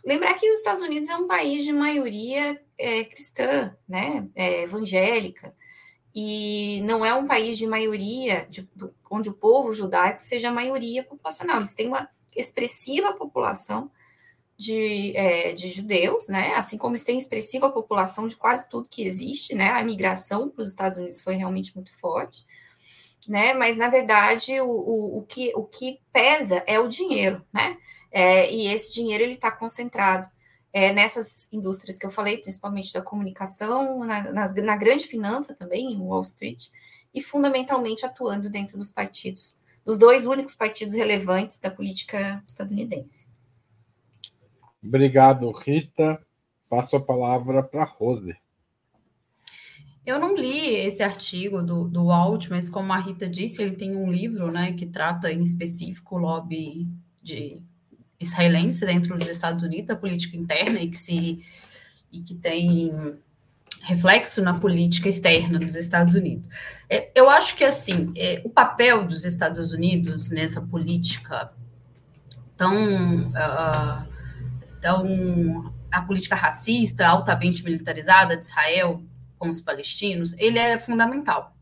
[0.03, 5.53] Lembrar que os Estados Unidos é um país de maioria é, cristã, né, é, evangélica,
[6.19, 8.67] e não é um país de maioria, de,
[9.07, 11.57] onde o povo judaico seja a maioria populacional.
[11.57, 13.91] Eles têm uma expressiva população
[14.57, 16.55] de, é, de judeus, né?
[16.55, 19.69] Assim como eles têm expressiva população de quase tudo que existe, né?
[19.69, 22.43] A migração para os Estados Unidos foi realmente muito forte,
[23.27, 23.53] né?
[23.53, 27.77] Mas na verdade o, o, o, que, o que pesa é o dinheiro, né?
[28.11, 30.27] É, e esse dinheiro ele está concentrado
[30.77, 35.91] é, nessas indústrias que eu falei, principalmente da comunicação, na, nas, na grande finança também,
[35.91, 36.67] em Wall Street,
[37.11, 43.27] e fundamentalmente atuando dentro dos partidos, dos dois únicos partidos relevantes da política estadunidense.
[44.83, 46.23] Obrigado, Rita.
[46.69, 48.37] Passo a palavra para a Rose.
[50.05, 53.95] Eu não li esse artigo do, do Walt, mas como a Rita disse, ele tem
[53.95, 56.87] um livro né, que trata em específico o lobby
[57.23, 57.63] de
[58.19, 61.43] israelense dentro dos Estados Unidos, a política interna, e que, se,
[62.11, 62.91] e que tem
[63.83, 66.49] reflexo na política externa dos Estados Unidos.
[66.89, 71.51] É, eu acho que, assim, é, o papel dos Estados Unidos nessa política
[72.55, 72.73] tão...
[73.27, 74.17] Uh,
[74.81, 79.01] tão a política racista, altamente militarizada de Israel
[79.37, 81.55] com os palestinos, ele é fundamental.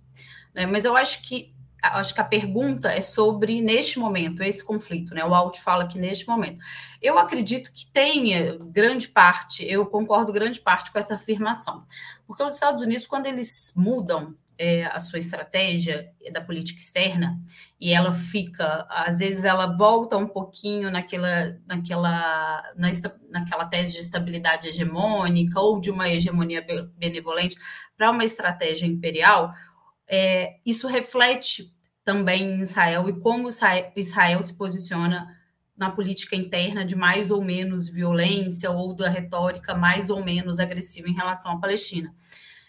[0.54, 0.66] Né?
[0.66, 1.55] Mas eu acho que
[1.94, 5.24] acho que a pergunta é sobre neste momento, esse conflito, né?
[5.24, 6.60] O Alt fala que neste momento.
[7.02, 11.86] Eu acredito que tenha grande parte, eu concordo grande parte com essa afirmação.
[12.26, 17.40] Porque os Estados Unidos, quando eles mudam é, a sua estratégia da política externa
[17.80, 22.90] e ela fica, às vezes ela volta um pouquinho naquela, naquela, na,
[23.30, 26.66] naquela tese de estabilidade hegemônica ou de uma hegemonia
[26.98, 27.58] benevolente
[27.98, 29.52] para uma estratégia imperial,
[30.08, 31.74] é, isso reflete
[32.06, 35.28] também em Israel e como Israel se posiciona
[35.76, 41.10] na política interna de mais ou menos violência ou da retórica mais ou menos agressiva
[41.10, 42.14] em relação à Palestina.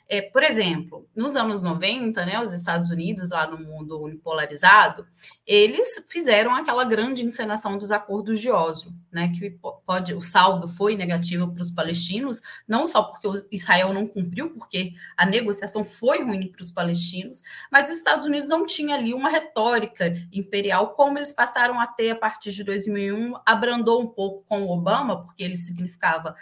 [0.09, 5.05] É, por exemplo, nos anos 90, né, os Estados Unidos, lá no mundo unipolarizado,
[5.45, 10.95] eles fizeram aquela grande encenação dos acordos de Oslo, né, que pode, o saldo foi
[10.95, 16.53] negativo para os palestinos, não só porque Israel não cumpriu, porque a negociação foi ruim
[16.53, 21.33] para os palestinos, mas os Estados Unidos não tinha ali uma retórica imperial como eles
[21.33, 25.57] passaram a ter a partir de 2001, abrandou um pouco com o Obama, porque ele
[25.57, 26.37] significava,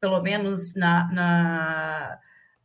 [0.00, 2.18] pelo menos na, na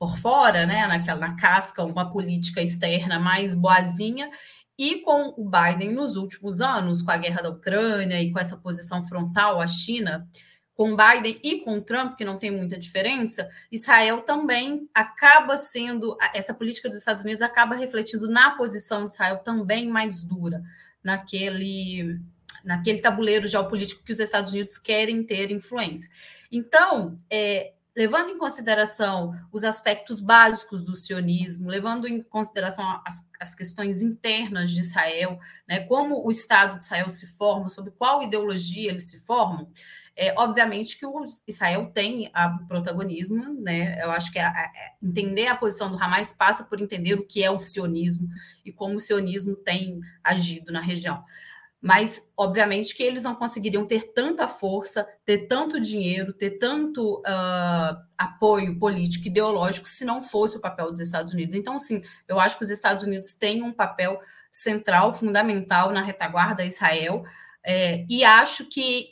[0.04, 4.30] por fora, né, naquela, na casca, uma política externa mais boazinha,
[4.78, 8.58] e com o Biden nos últimos anos, com a guerra da Ucrânia e com essa
[8.58, 10.28] posição frontal à China,
[10.74, 16.54] com Biden e com Trump, que não tem muita diferença, Israel também acaba sendo, essa
[16.54, 20.62] política dos Estados Unidos acaba refletindo na posição de Israel também mais dura,
[21.02, 22.20] naquele,
[22.62, 26.10] naquele tabuleiro geopolítico que os Estados Unidos querem ter influência.
[26.52, 33.54] Então, é, levando em consideração os aspectos básicos do sionismo, levando em consideração as, as,
[33.54, 38.90] questões internas de Israel, né, como o Estado de Israel se forma, sobre qual ideologia
[38.90, 39.70] eles se formam,
[40.16, 44.00] é, obviamente que o Israel tem o protagonismo, né?
[44.04, 47.44] Eu acho que a, a, entender a posição do Hamas passa por entender o que
[47.44, 48.30] é o sionismo
[48.64, 51.24] e como o sionismo tem agido na região
[51.84, 58.02] mas obviamente que eles não conseguiriam ter tanta força, ter tanto dinheiro, ter tanto uh,
[58.18, 61.54] apoio político, ideológico, se não fosse o papel dos Estados Unidos.
[61.54, 64.18] Então, sim, eu acho que os Estados Unidos têm um papel
[64.50, 67.26] central, fundamental na retaguarda a Israel,
[67.66, 69.10] é, e acho que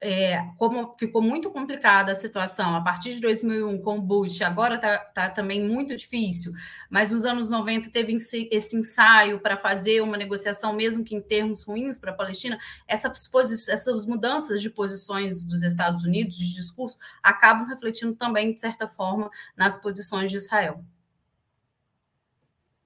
[0.00, 4.74] é, como ficou muito complicada a situação a partir de 2001 com o Bush, agora
[4.74, 6.52] está tá também muito difícil,
[6.90, 11.64] mas nos anos 90 teve esse ensaio para fazer uma negociação, mesmo que em termos
[11.64, 13.30] ruins para a Palestina, essas,
[13.68, 19.30] essas mudanças de posições dos Estados Unidos, de discurso, acabam refletindo também, de certa forma,
[19.56, 20.84] nas posições de Israel.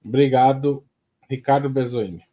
[0.03, 0.83] Obrigado,
[1.29, 2.30] Ricardo Berzoini.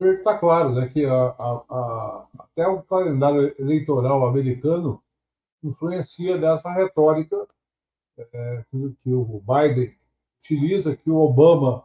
[0.00, 5.02] Está claro né, que a, a, a, até o calendário eleitoral americano
[5.62, 7.48] influencia dessa retórica
[8.16, 9.92] é, que, que, o Biden
[10.38, 11.84] utiliza, que o Obama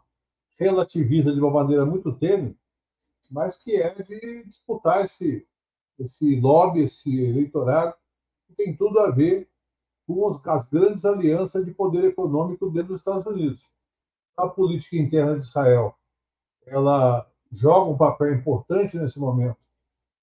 [0.60, 2.56] relativiza de uma maneira muito tênue,
[3.32, 5.48] mas que é de disputar esse,
[5.98, 7.96] esse lobby, esse eleitorado,
[8.48, 9.50] que tem tudo a ver
[10.06, 13.72] com as grandes alianças de poder econômico dentro dos Estados Unidos.
[14.38, 15.96] A política interna de Israel,
[16.66, 19.58] ela joga um papel importante nesse momento,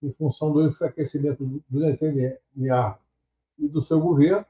[0.02, 2.98] em função do enfraquecimento do Netanyahu
[3.58, 4.44] e do seu governo,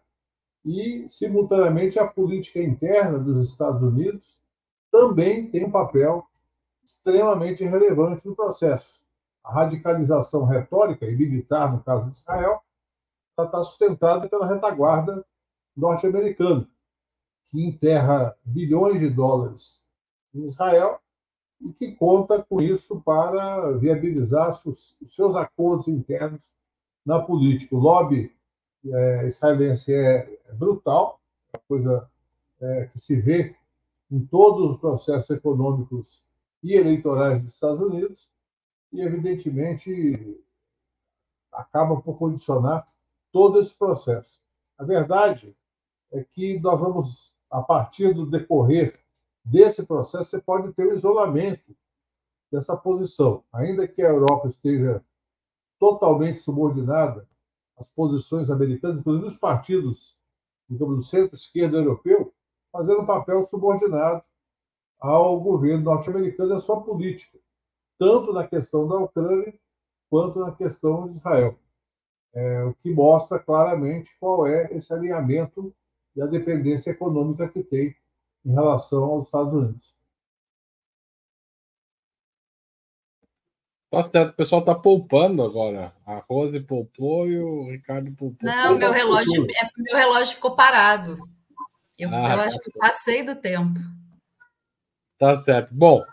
[0.65, 4.41] e, simultaneamente, a política interna dos Estados Unidos
[4.91, 6.27] também tem um papel
[6.85, 9.05] extremamente relevante no processo.
[9.45, 12.61] A radicalização retórica e militar, no caso de Israel,
[13.39, 15.25] está sustentada pela retaguarda
[15.77, 16.67] norte-americana,
[17.51, 19.85] que enterra bilhões de dólares
[20.35, 21.01] em Israel
[21.61, 26.53] e que conta com isso para viabilizar os seus acordos internos
[27.05, 27.75] na política.
[27.75, 28.35] O lobby
[28.85, 31.21] é, israelense é, é brutal,
[31.53, 32.09] é coisa
[32.61, 33.55] é, que se vê
[34.11, 36.27] em todos os processos econômicos
[36.63, 38.31] e eleitorais dos Estados Unidos,
[38.93, 40.41] e, evidentemente,
[41.53, 42.87] acaba por condicionar
[43.33, 44.41] todo esse processo.
[44.79, 45.57] A verdade
[46.13, 48.99] é que nós vamos, a partir do decorrer
[49.47, 51.75] desse processo, você pode ter o um isolamento
[52.51, 53.45] dessa posição.
[53.53, 55.05] Ainda que a Europa esteja
[55.79, 57.29] totalmente subordinada
[57.79, 60.17] às posições americanas, inclusive os partidos,
[60.69, 62.35] do centro-esquerda europeu,
[62.73, 64.25] fazendo um papel subordinado
[64.99, 67.39] ao governo norte-americano e à sua política,
[67.99, 69.55] tanto na questão da Ucrânia
[70.11, 71.57] quanto na questão de Israel.
[72.35, 75.73] É, o que mostra claramente qual é esse alinhamento
[76.17, 77.95] e a dependência econômica que tem
[78.47, 79.97] em relação aos Estados Unidos.
[83.91, 85.93] Tá certo, o pessoal tá poupando agora.
[86.07, 88.49] A Rose poupou e o Ricardo poupou.
[88.49, 91.17] Não, meu relógio, é, meu relógio ficou parado.
[91.99, 93.81] Eu, ah, eu tá acho que passei do tempo.
[95.19, 95.75] Tá certo.
[95.75, 96.05] Bom,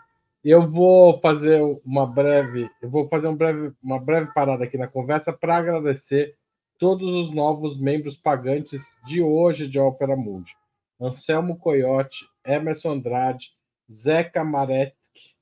[0.42, 4.88] eu vou fazer uma breve, eu vou fazer um breve, uma breve parada aqui na
[4.88, 6.36] conversa para agradecer
[6.78, 10.56] todos os novos membros pagantes de hoje de Ópera Mundi.
[11.00, 13.52] Anselmo Coyote, Emerson Andrade,
[13.92, 15.34] Zeca Maretsky,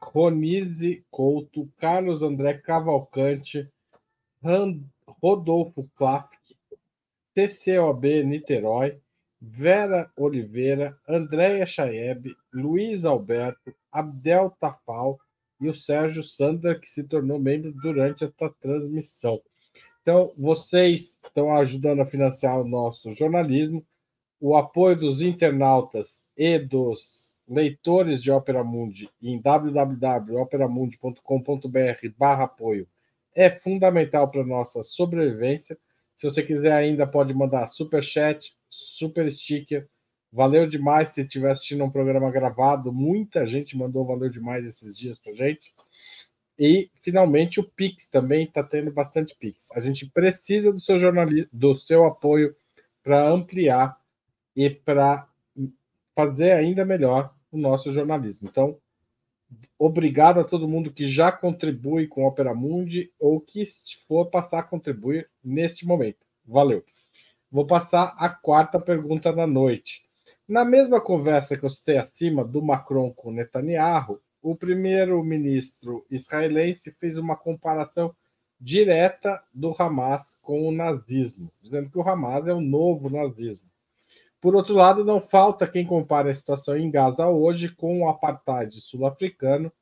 [0.00, 3.70] Ronise Couto, Carlos André Cavalcante,
[5.22, 6.36] Rodolfo Klafk,
[7.34, 8.98] TCOB Niterói,
[9.40, 15.18] Vera Oliveira, Andréia Chaeb, Luiz Alberto, Abdel Tafal
[15.60, 19.40] e o Sérgio Sandra, que se tornou membro durante esta transmissão.
[20.02, 23.84] Então, vocês estão ajudando a financiar o nosso jornalismo,
[24.42, 32.88] o apoio dos internautas e dos leitores de Opera Mundi em www.operamundi.com.br barra apoio
[33.32, 35.78] é fundamental para nossa sobrevivência.
[36.16, 39.88] Se você quiser ainda, pode mandar super chat, super sticker.
[40.32, 42.92] Valeu demais se estiver assistindo um programa gravado.
[42.92, 45.72] Muita gente mandou valeu demais esses dias para gente.
[46.58, 49.70] E finalmente o Pix também está tendo bastante Pix.
[49.70, 52.56] A gente precisa do seu jornalismo, do seu apoio
[53.04, 54.01] para ampliar
[54.54, 55.28] e para
[56.14, 58.48] fazer ainda melhor o nosso jornalismo.
[58.50, 58.78] Então,
[59.78, 63.62] obrigado a todo mundo que já contribui com Opera Mundi ou que
[64.06, 66.24] for passar a contribuir neste momento.
[66.44, 66.84] Valeu.
[67.50, 70.02] Vou passar a quarta pergunta da noite.
[70.48, 77.16] Na mesma conversa que eu citei acima do Macron com Netanyahu, o primeiro-ministro israelense fez
[77.16, 78.14] uma comparação
[78.60, 83.71] direta do Hamas com o nazismo, dizendo que o Hamas é o novo nazismo.
[84.42, 88.80] Por outro lado, não falta quem compare a situação em Gaza hoje com o apartheid
[88.80, 89.72] sul-africano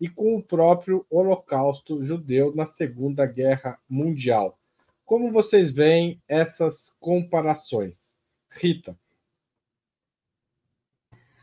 [0.00, 4.56] e com o próprio Holocausto judeu na Segunda Guerra Mundial.
[5.04, 8.14] Como vocês veem essas comparações?
[8.48, 8.96] Rita.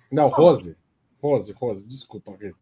[0.10, 0.78] Não, Rose.
[1.22, 2.58] Rose, Rose, desculpa, Rita.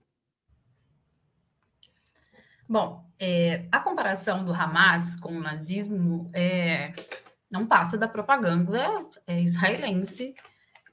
[2.67, 6.93] Bom, é, a comparação do Hamas com o nazismo é,
[7.51, 10.35] não passa da propaganda é, israelense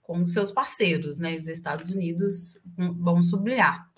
[0.03, 1.37] com seus parceiros, né?
[1.37, 3.89] Os Estados Unidos vão sublinhar.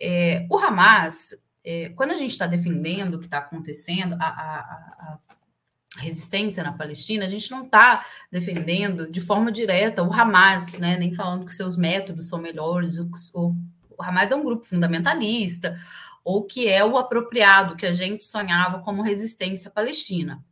[0.00, 4.58] É, o Hamas, é, quando a gente está defendendo o que está acontecendo, a, a,
[4.58, 5.18] a,
[5.98, 11.12] resistência na Palestina, a gente não está defendendo de forma direta o Hamas, né, nem
[11.12, 12.98] falando que seus métodos são melhores.
[12.98, 13.54] O, o,
[13.98, 15.78] o Hamas é um grupo fundamentalista,
[16.24, 20.42] ou que é o apropriado que a gente sonhava como resistência palestina.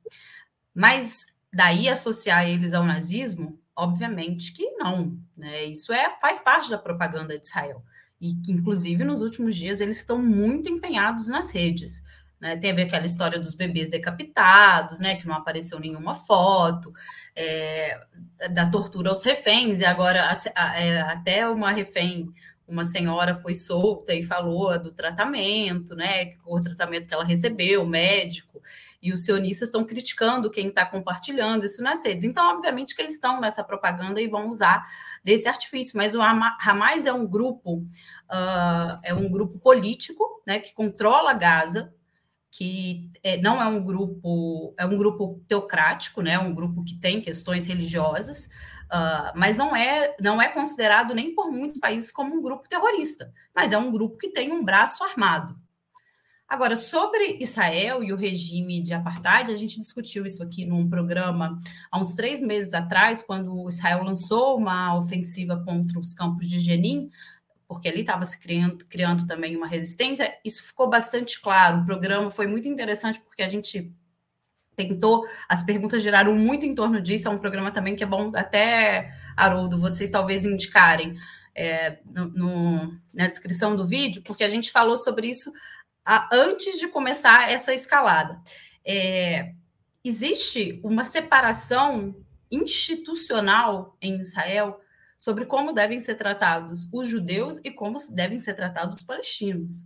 [0.74, 5.16] Mas daí associar eles ao nazismo, obviamente que não.
[5.36, 5.64] Né?
[5.64, 7.82] Isso é faz parte da propaganda de Israel.
[8.20, 12.02] E, inclusive, nos últimos dias, eles estão muito empenhados nas redes.
[12.40, 12.56] Né?
[12.56, 15.16] Teve aquela história dos bebês decapitados, né?
[15.16, 16.92] Que não apareceu nenhuma foto,
[17.34, 18.00] é,
[18.50, 22.28] da tortura aos reféns, e agora a, a, é, até uma refém,
[22.66, 26.34] uma senhora foi solta e falou do tratamento, né?
[26.44, 28.60] O tratamento que ela recebeu, o médico,
[29.00, 32.24] e os sionistas estão criticando quem está compartilhando isso nas redes.
[32.24, 34.82] Então, obviamente, que eles estão nessa propaganda e vão usar
[35.24, 37.78] desse artifício, mas o Hamas é um grupo,
[38.30, 40.58] uh, é um grupo político, né?
[40.58, 41.92] Que controla Gaza
[42.50, 46.38] que é, não é um grupo, é um grupo teocrático, né?
[46.38, 48.46] Um grupo que tem questões religiosas,
[48.86, 53.32] uh, mas não é, não é considerado nem por muitos países como um grupo terrorista,
[53.54, 55.56] mas é um grupo que tem um braço armado.
[56.48, 61.58] Agora, sobre Israel e o regime de apartheid, a gente discutiu isso aqui num programa
[61.90, 67.10] há uns três meses atrás, quando Israel lançou uma ofensiva contra os campos de Jenin,
[67.68, 71.82] porque ali estava se criando, criando também uma resistência, isso ficou bastante claro.
[71.82, 73.92] O programa foi muito interessante porque a gente
[74.74, 77.28] tentou, as perguntas geraram muito em torno disso.
[77.28, 81.14] É um programa também que é bom, até, Haroldo, vocês talvez indicarem
[81.54, 85.52] é, no, no, na descrição do vídeo, porque a gente falou sobre isso
[86.08, 88.40] a, antes de começar essa escalada.
[88.82, 89.52] É,
[90.02, 92.16] existe uma separação
[92.50, 94.80] institucional em Israel
[95.18, 99.84] sobre como devem ser tratados os judeus e como devem ser tratados os palestinos.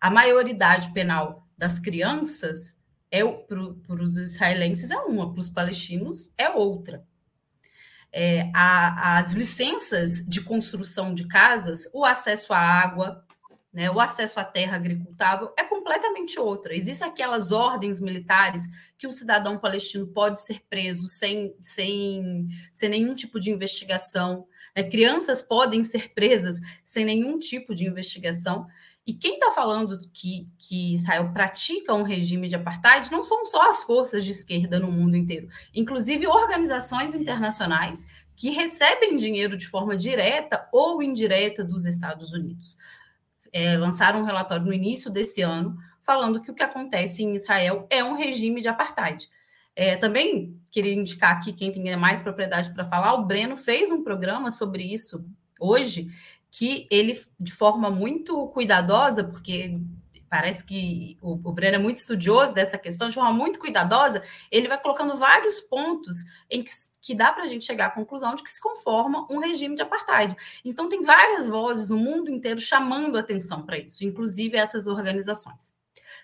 [0.00, 2.76] A maioridade penal das crianças
[3.08, 7.04] é para os israelenses é uma, para os palestinos é outra.
[8.12, 13.24] É, a, as licenças de construção de casas, o acesso à água,
[13.72, 16.74] né, o acesso à terra agricultável é completamente outra.
[16.74, 18.64] Existem aquelas ordens militares
[18.98, 24.46] que o cidadão palestino pode ser preso sem, sem, sem nenhum tipo de investigação.
[24.76, 24.82] Né?
[24.82, 28.66] Crianças podem ser presas sem nenhum tipo de investigação.
[29.06, 33.70] E quem está falando que, que Israel pratica um regime de apartheid não são só
[33.70, 38.06] as forças de esquerda no mundo inteiro, inclusive organizações internacionais
[38.36, 42.76] que recebem dinheiro de forma direta ou indireta dos Estados Unidos.
[43.52, 47.86] É, lançaram um relatório no início desse ano falando que o que acontece em Israel
[47.90, 49.28] é um regime de apartheid.
[49.76, 54.02] É, também queria indicar aqui quem tem mais propriedade para falar, o Breno fez um
[54.02, 55.24] programa sobre isso
[55.58, 56.08] hoje,
[56.50, 59.78] que ele, de forma muito cuidadosa, porque
[60.28, 64.68] parece que o, o Breno é muito estudioso dessa questão, de forma muito cuidadosa, ele
[64.68, 66.18] vai colocando vários pontos
[66.50, 66.70] em que,
[67.00, 69.82] que dá para a gente chegar à conclusão de que se conforma um regime de
[69.82, 70.36] apartheid.
[70.64, 75.74] Então, tem várias vozes no mundo inteiro chamando atenção para isso, inclusive essas organizações.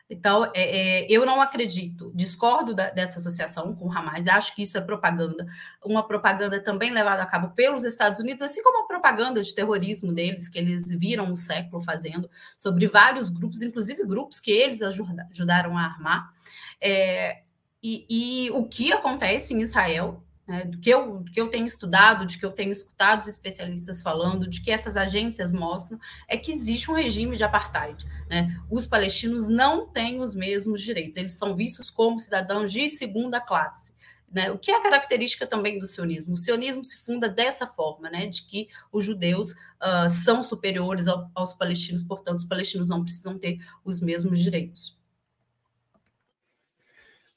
[0.09, 4.62] Então, é, é, eu não acredito, discordo da, dessa associação com o Hamas, acho que
[4.62, 5.47] isso é propaganda,
[5.85, 10.12] uma propaganda também levada a cabo pelos Estados Unidos, assim como a propaganda de terrorismo
[10.12, 15.77] deles, que eles viram o século fazendo, sobre vários grupos, inclusive grupos que eles ajudaram
[15.77, 16.33] a armar.
[16.81, 17.43] É,
[17.83, 18.07] e,
[18.47, 22.24] e o que acontece em Israel né, do, que eu, do que eu tenho estudado,
[22.24, 26.53] de que eu tenho escutado os especialistas falando, de que essas agências mostram, é que
[26.53, 28.07] existe um regime de apartheid.
[28.28, 28.57] Né?
[28.70, 33.94] Os palestinos não têm os mesmos direitos, eles são vistos como cidadãos de segunda classe.
[34.30, 34.51] Né?
[34.51, 36.34] O que é a característica também do sionismo?
[36.34, 38.26] O sionismo se funda dessa forma, né?
[38.26, 43.38] de que os judeus uh, são superiores ao, aos palestinos, portanto, os palestinos não precisam
[43.38, 44.97] ter os mesmos direitos.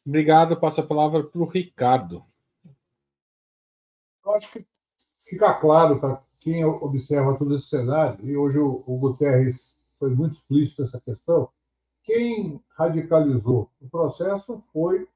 [0.06, 0.60] Obrigado.
[0.60, 2.24] Passo a palavra para o Ricardo.
[4.36, 4.66] Acho que
[5.20, 10.34] fica claro para quem observa todo esse cenário, e hoje o, o Guterres foi muito
[10.34, 11.50] explícito nessa questão,
[12.04, 15.08] quem radicalizou o processo foi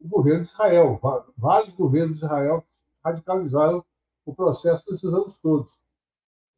[0.00, 0.98] o governo de Israel.
[1.36, 2.64] Vários governos de Israel
[3.04, 3.84] radicalizaram
[4.24, 5.82] o processo desses anos todos.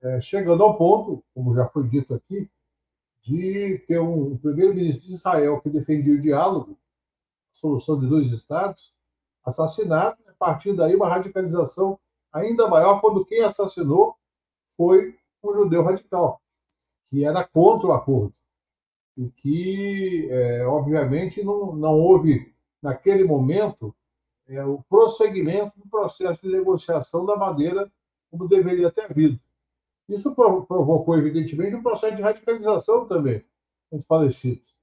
[0.01, 2.49] É, chegando ao ponto, como já foi dito aqui,
[3.21, 6.79] de ter um, um primeiro-ministro de Israel que defendia o diálogo,
[7.53, 8.95] a solução de dois estados,
[9.45, 11.97] assassinado, partir daí uma radicalização
[12.33, 14.17] ainda maior quando quem assassinou
[14.77, 16.43] foi um judeu radical,
[17.09, 18.35] que era contra o acordo.
[19.17, 23.95] E que, é, obviamente, não, não houve, naquele momento,
[24.49, 27.89] é, o prosseguimento do processo de negociação da madeira
[28.29, 29.39] como deveria ter havido.
[30.09, 33.45] Isso provocou, evidentemente, um processo de radicalização também
[33.93, 34.77] entre os palestinos.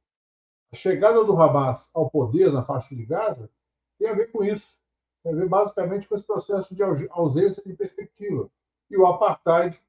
[0.71, 3.49] A chegada do Hamas ao poder na faixa de Gaza
[3.97, 4.77] tem a ver com isso
[5.23, 8.49] tem a ver basicamente com esse processo de ausência de perspectiva.
[8.89, 9.79] E o apartheid,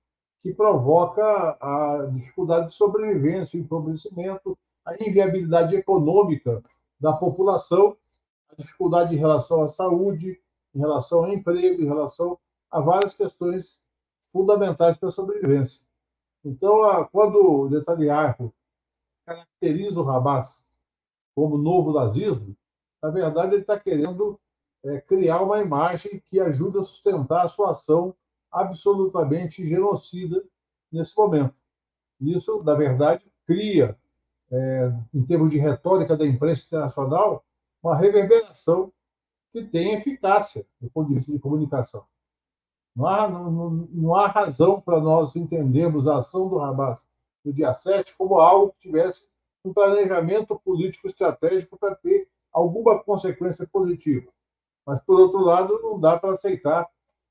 [0.43, 6.62] que provoca a dificuldade de sobrevivência, o empobrecimento, a inviabilidade econômica
[6.99, 7.97] da população,
[8.51, 10.41] a dificuldade em relação à saúde,
[10.74, 12.39] em relação ao emprego, em relação
[12.70, 13.87] a várias questões
[14.26, 15.87] fundamentais para a sobrevivência.
[16.45, 18.53] Então, quando Netanyahu
[19.26, 20.68] caracteriza o Hamas
[21.35, 22.57] como novo nazismo,
[23.03, 24.41] na verdade ele está querendo
[24.85, 28.14] é, criar uma imagem que ajuda a sustentar a sua ação
[28.51, 30.43] absolutamente genocida
[30.91, 31.55] nesse momento.
[32.20, 33.99] Isso, na verdade, cria,
[34.51, 37.45] é, em termos de retórica da imprensa internacional,
[37.83, 38.93] uma reverberação
[39.53, 42.07] que tem eficácia do ponto de vista de comunicação.
[42.95, 47.07] Não há, não, não há razão para nós entendermos a ação do Hamas
[47.45, 49.28] no dia 7 como algo que tivesse
[49.64, 54.31] um planejamento político estratégico para ter alguma consequência positiva.
[54.91, 56.84] Mas, por outro lado, não dá para aceitar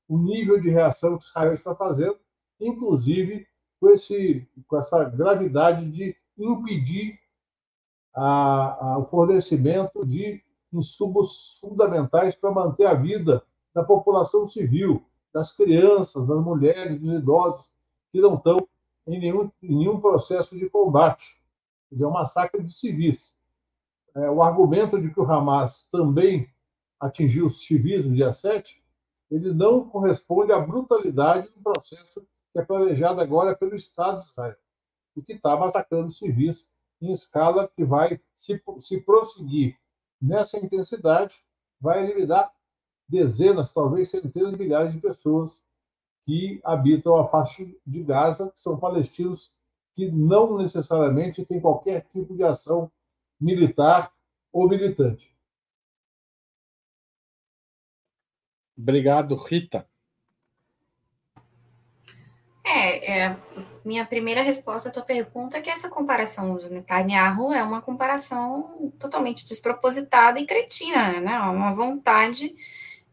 [0.08, 2.18] o nível de reação que Israel está fazendo,
[2.58, 3.46] inclusive
[3.78, 7.20] com, esse, com essa gravidade de impedir
[8.14, 10.42] a, a, o fornecimento de
[10.72, 13.44] insumos fundamentais para manter a vida
[13.74, 17.72] da população civil, das crianças, das mulheres, dos idosos,
[18.10, 18.66] que não estão
[19.06, 21.42] em nenhum, em nenhum processo de combate.
[21.90, 23.38] Quer dizer, é um massacre de civis.
[24.14, 26.48] É, o argumento de que o Hamas também
[27.00, 28.84] atingiu os civis no dia 7,
[29.30, 34.56] ele não corresponde à brutalidade do processo que é planejado agora pelo Estado de Israel,
[35.16, 39.78] e que está massacrando civis em escala que vai se, se prosseguir
[40.20, 41.36] nessa intensidade,
[41.80, 42.52] vai eliminar
[43.08, 45.66] dezenas, talvez centenas de milhares de pessoas
[46.26, 49.54] que habitam a faixa de Gaza, que são palestinos
[49.94, 52.90] que não necessariamente têm qualquer tipo de ação
[53.40, 54.12] militar
[54.52, 55.34] ou militante.
[58.80, 59.86] Obrigado, Rita.
[62.64, 63.36] É, é,
[63.84, 68.92] minha primeira resposta à tua pergunta é que essa comparação de Netanyahu é uma comparação
[68.98, 71.38] totalmente despropositada e cretina, né?
[71.40, 72.54] Uma vontade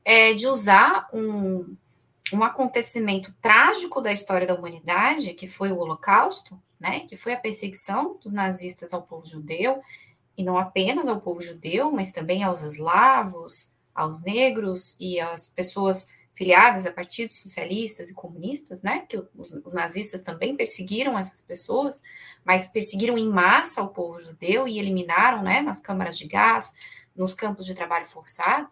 [0.06, 1.76] é, de usar um,
[2.32, 7.02] um acontecimento trágico da história da humanidade, que foi o Holocausto, né?
[7.02, 9.82] Que foi a perseguição dos nazistas ao povo judeu,
[10.38, 16.08] e não apenas ao povo judeu, mas também aos eslavos, aos negros e às pessoas
[16.36, 19.00] filiadas a partidos socialistas e comunistas, né?
[19.10, 22.00] Que os, os, nazistas também perseguiram essas pessoas,
[22.46, 25.62] mas perseguiram em massa o povo judeu e eliminaram, né?
[25.62, 26.74] Nas câmaras de gás,
[27.16, 28.70] nos campos de trabalho forçado.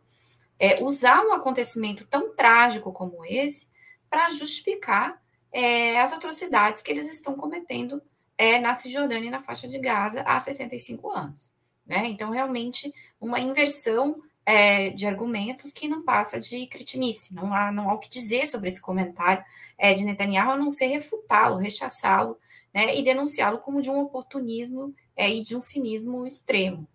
[0.59, 3.67] É, usar um acontecimento tão trágico como esse
[4.09, 5.19] para justificar
[5.51, 7.99] é, as atrocidades que eles estão cometendo
[8.37, 11.51] é, na Cisjordânia e na faixa de Gaza há 75 anos.
[11.85, 12.05] Né?
[12.05, 17.33] Então, realmente, uma inversão é, de argumentos que não passa de cretinice.
[17.33, 19.43] Não há, não há o que dizer sobre esse comentário
[19.77, 22.37] é, de Netanyahu, a não ser refutá-lo, rechaçá-lo
[22.73, 26.87] né, e denunciá-lo como de um oportunismo é, e de um cinismo extremo.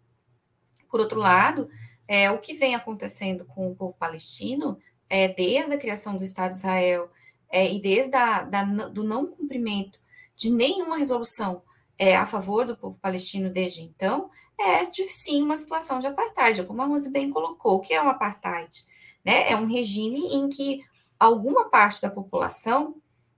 [0.89, 1.69] Por outro lado,
[2.07, 4.79] é, o que vem acontecendo com o povo palestino,
[5.09, 7.11] é, desde a criação do Estado de Israel
[7.51, 9.99] é, e desde a, da, do não cumprimento
[10.37, 11.63] de nenhuma resolução
[11.99, 14.31] é, a favor do povo palestino desde então,
[14.61, 17.77] é sim uma situação de apartheid, como a Rose bem colocou.
[17.77, 18.85] O que é o apartheid?
[19.25, 19.51] Né?
[19.51, 20.85] É um regime em que
[21.19, 22.97] alguma parte da população,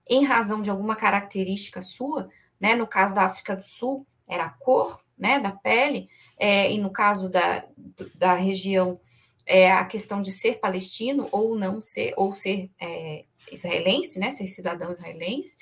[0.09, 4.49] em razão de alguma característica sua, né, no caso da África do Sul, era a
[4.49, 7.65] cor né, da pele, é, e no caso da,
[8.15, 8.99] da região,
[9.45, 14.47] é a questão de ser palestino ou não ser, ou ser é, israelense, né, ser
[14.47, 15.57] cidadão israelense,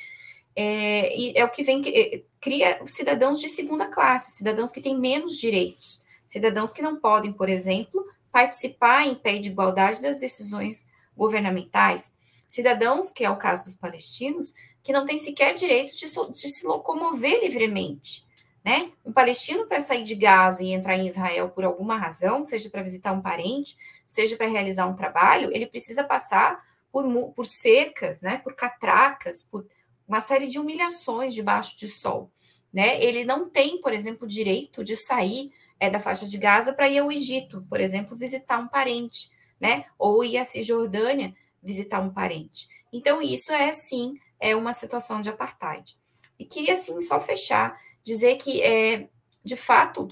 [0.56, 4.98] é, e é o que vem é, cria cidadãos de segunda classe, cidadãos que têm
[4.98, 10.88] menos direitos, cidadãos que não podem, por exemplo, participar em pé de igualdade das decisões
[11.16, 12.14] governamentais,
[12.48, 16.66] cidadãos, que é o caso dos palestinos, que não têm sequer direito de, de se
[16.66, 18.26] locomover livremente.
[18.64, 18.92] Né?
[19.04, 22.84] Um palestino para sair de Gaza e entrar em Israel por alguma razão, seja para
[22.84, 23.76] visitar um parente,
[24.06, 28.38] seja para realizar um trabalho, ele precisa passar por, por cercas, né?
[28.38, 29.66] por catracas, por
[30.12, 32.30] uma série de humilhações debaixo de sol.
[32.74, 33.02] Né?
[33.02, 37.00] Ele não tem, por exemplo, direito de sair é, da faixa de Gaza para ir
[37.00, 39.86] ao Egito, por exemplo, visitar um parente, né?
[39.98, 41.34] ou ir à Cisjordânia
[41.64, 42.68] visitar um parente.
[42.92, 45.98] Então, isso é, sim, é uma situação de apartheid.
[46.38, 49.08] E queria, assim, só fechar, dizer que, é,
[49.42, 50.10] de fato,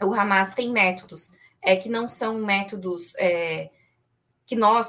[0.00, 3.68] o Hamas tem métodos é, que não são métodos é,
[4.46, 4.88] que nós,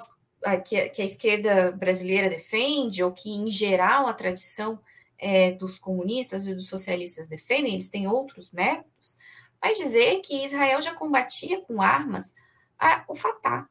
[0.66, 4.80] que, que, a esquerda brasileira defende, ou que, em geral, a tradição
[5.18, 9.18] é, dos comunistas e dos socialistas defendem, eles têm outros métodos,
[9.62, 12.34] mas dizer que Israel já combatia com armas
[12.80, 13.70] a, o Fatah.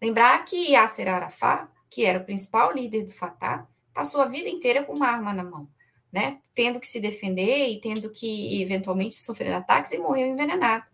[0.00, 4.84] Lembrar que Yasser Arafat, que era o principal líder do Fatah, passou a vida inteira
[4.84, 5.68] com uma arma na mão,
[6.12, 6.38] né?
[6.54, 10.84] Tendo que se defender e tendo que, eventualmente, sofrer ataques e morreu envenenado,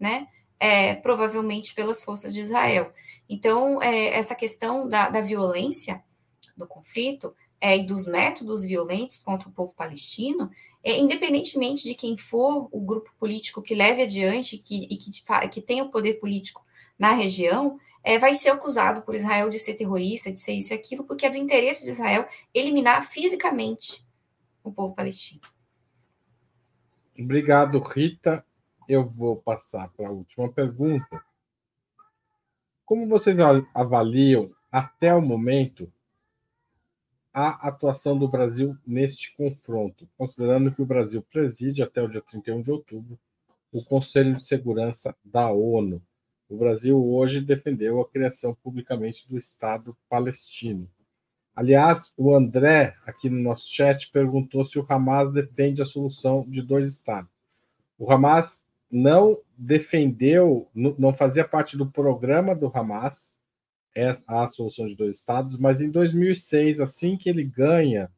[0.00, 0.28] né?
[0.62, 2.92] É, provavelmente pelas forças de Israel.
[3.28, 6.00] Então, é, essa questão da, da, violência
[6.56, 10.48] do conflito é, e dos métodos violentos contra o povo palestino,
[10.84, 15.10] é, independentemente de quem for o grupo político que leve adiante que, e que,
[15.60, 16.64] que o poder político
[16.96, 20.76] na região, é, vai ser acusado por Israel de ser terrorista, de ser isso e
[20.76, 24.06] aquilo, porque é do interesse de Israel eliminar fisicamente
[24.62, 25.40] o povo palestino.
[27.18, 28.44] Obrigado, Rita
[28.92, 31.24] eu vou passar para a última pergunta.
[32.84, 33.38] Como vocês
[33.74, 35.92] avaliam, até o momento,
[37.32, 42.62] a atuação do Brasil neste confronto, considerando que o Brasil preside até o dia 31
[42.62, 43.18] de outubro
[43.72, 46.02] o Conselho de Segurança da ONU?
[46.48, 50.86] O Brasil hoje defendeu a criação publicamente do Estado palestino.
[51.56, 56.60] Aliás, o André, aqui no nosso chat, perguntou se o Hamas defende a solução de
[56.60, 57.30] dois Estados.
[57.98, 58.61] O Hamas
[58.92, 63.32] não defendeu, não fazia parte do programa do Hamas
[64.26, 68.10] a solução de dois estados, mas em 2006, assim que ele ganha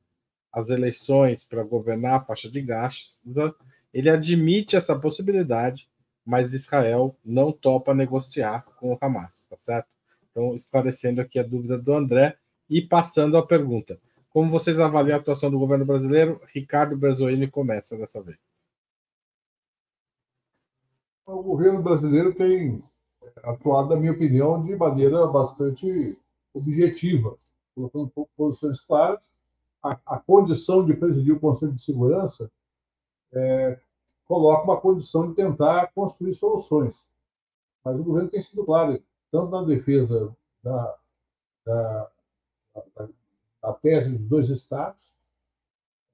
[0.52, 3.54] as eleições para governar a faixa de Gaza,
[3.92, 5.88] ele admite essa possibilidade,
[6.24, 9.88] mas Israel não topa negociar com o Hamas, tá certo?
[10.30, 12.36] Então, esclarecendo aqui a dúvida do André
[12.68, 13.98] e passando a pergunta.
[14.30, 16.40] Como vocês avaliam a atuação do governo brasileiro?
[16.52, 18.38] Ricardo Brazoini começa dessa vez.
[21.26, 22.82] O governo brasileiro tem
[23.42, 26.18] atuado, na minha opinião, de maneira bastante
[26.52, 27.38] objetiva,
[27.74, 29.32] colocando posições claras.
[29.82, 32.50] A, a condição de presidir o Conselho de Segurança
[33.32, 33.78] é,
[34.26, 37.10] coloca uma condição de tentar construir soluções.
[37.82, 40.98] Mas o governo tem sido claro, tanto na defesa da,
[41.64, 42.10] da,
[42.74, 43.08] da,
[43.62, 45.16] da tese dos dois Estados,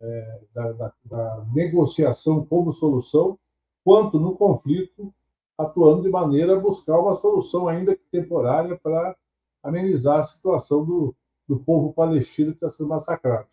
[0.00, 3.38] é, da, da, da negociação como solução,
[3.84, 5.12] quanto no conflito,
[5.58, 9.16] atuando de maneira a buscar uma solução, ainda que temporária, para
[9.62, 11.14] amenizar a situação do,
[11.46, 13.48] do povo palestino que está sendo massacrado.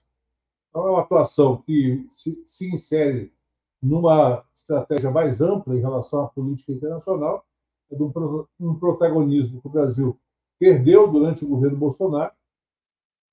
[0.70, 3.34] Então, é uma atuação que se, se insere
[3.82, 7.46] numa estratégia mais ampla em relação à política internacional,
[7.90, 8.12] é de um,
[8.60, 10.20] um protagonismo que o Brasil
[10.60, 12.32] perdeu durante o governo Bolsonaro,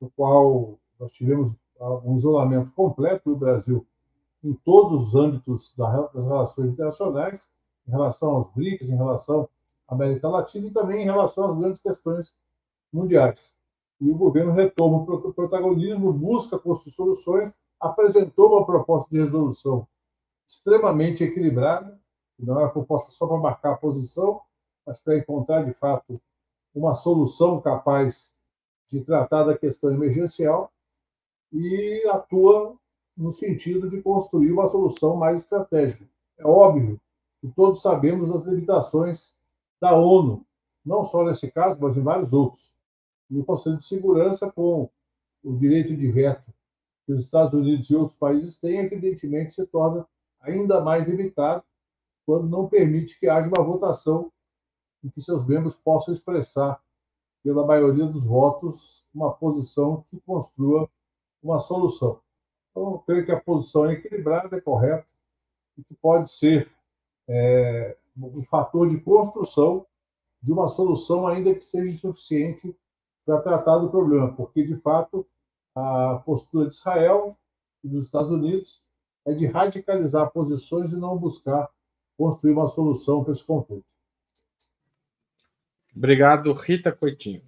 [0.01, 1.57] no qual nós tivemos
[2.05, 3.87] um isolamento completo do Brasil
[4.45, 7.51] em todos os âmbitos das relações internacionais,
[7.89, 9.49] em relação aos BRICS, em relação
[9.89, 12.37] à América Latina e também em relação às grandes questões
[12.93, 13.59] mundiais.
[14.01, 19.87] E o governo retoma o protagonismo, busca construir soluções, apresentou uma proposta de resolução
[20.47, 21.99] extremamente equilibrada,
[22.39, 24.41] não é uma proposta só para marcar a posição,
[24.87, 26.21] mas para encontrar, de fato,
[26.75, 28.35] uma solução capaz
[28.91, 30.71] de tratar da questão emergencial
[31.53, 32.77] e atua
[33.17, 36.09] no sentido de construir uma solução mais estratégica.
[36.39, 37.01] É óbvio
[37.41, 39.39] que todos sabemos as limitações
[39.81, 40.45] da ONU,
[40.85, 42.73] não só nesse caso, mas em vários outros.
[43.31, 44.91] E o Conselho de Segurança, com
[45.43, 46.53] o direito de veto
[47.07, 50.07] que os Estados Unidos e outros países têm, evidentemente se torna
[50.41, 51.63] ainda mais limitado
[52.27, 54.33] quando não permite que haja uma votação
[55.03, 56.83] em que seus membros possam expressar,
[57.43, 60.89] pela maioria dos votos, uma posição que construa
[61.43, 62.24] uma solução.
[62.75, 65.07] Então, eu creio que a posição é equilibrada, é correta,
[65.79, 66.69] e que pode ser
[67.29, 69.87] é, um fator de construção
[70.43, 72.77] de uma solução, ainda que seja insuficiente
[73.25, 75.25] para tratar do problema, porque, de fato,
[75.73, 77.39] a postura de Israel
[77.85, 78.85] e dos Estados Unidos
[79.25, 81.71] é de radicalizar posições e não buscar
[82.19, 83.87] construir uma solução para esse conflito.
[85.97, 87.43] Obrigado, Rita Coitinho.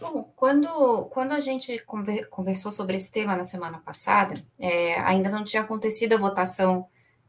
[0.00, 1.82] Bom, quando, quando a gente
[2.28, 6.86] conversou sobre esse tema na semana passada, é, ainda não tinha acontecido a votação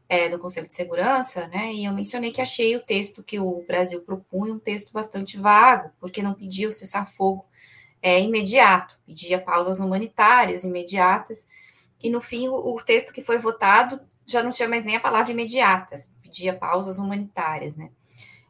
[0.08, 1.72] é, do Conselho de Segurança, né?
[1.72, 5.90] E eu mencionei que achei o texto que o Brasil propunha um texto bastante vago,
[6.00, 7.44] porque não pedia o cessar-fogo
[8.02, 11.48] é, imediato, pedia pausas humanitárias imediatas,
[12.02, 15.00] e no fim o, o texto que foi votado já não tinha mais nem a
[15.00, 17.90] palavra imediatas, pedia pausas humanitárias, né?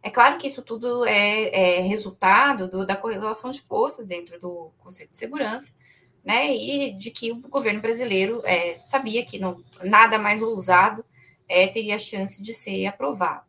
[0.03, 4.71] É claro que isso tudo é, é resultado do, da correlação de forças dentro do
[4.79, 5.75] Conselho de Segurança,
[6.25, 6.55] né?
[6.55, 11.05] E de que o governo brasileiro é, sabia que não, nada mais ousado
[11.49, 13.49] é, teria chance de ser aprovado.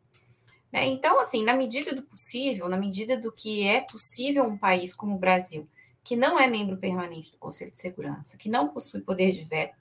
[0.72, 0.88] Né?
[0.88, 5.16] Então, assim, na medida do possível, na medida do que é possível um país como
[5.16, 5.68] o Brasil,
[6.04, 9.76] que não é membro permanente do Conselho de Segurança, que não possui poder de veto,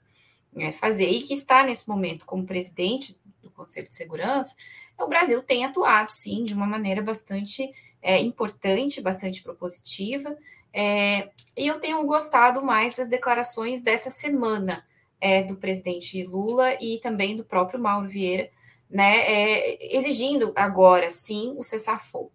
[0.55, 4.55] é, fazer, e que está nesse momento como presidente do Conselho de Segurança,
[4.97, 7.71] o Brasil tem atuado, sim, de uma maneira bastante
[8.01, 10.37] é, importante, bastante propositiva,
[10.73, 14.85] é, e eu tenho gostado mais das declarações dessa semana
[15.19, 18.49] é, do presidente Lula e também do próprio Mauro Vieira,
[18.89, 22.31] né, é, exigindo agora, sim, o cessar-fogo.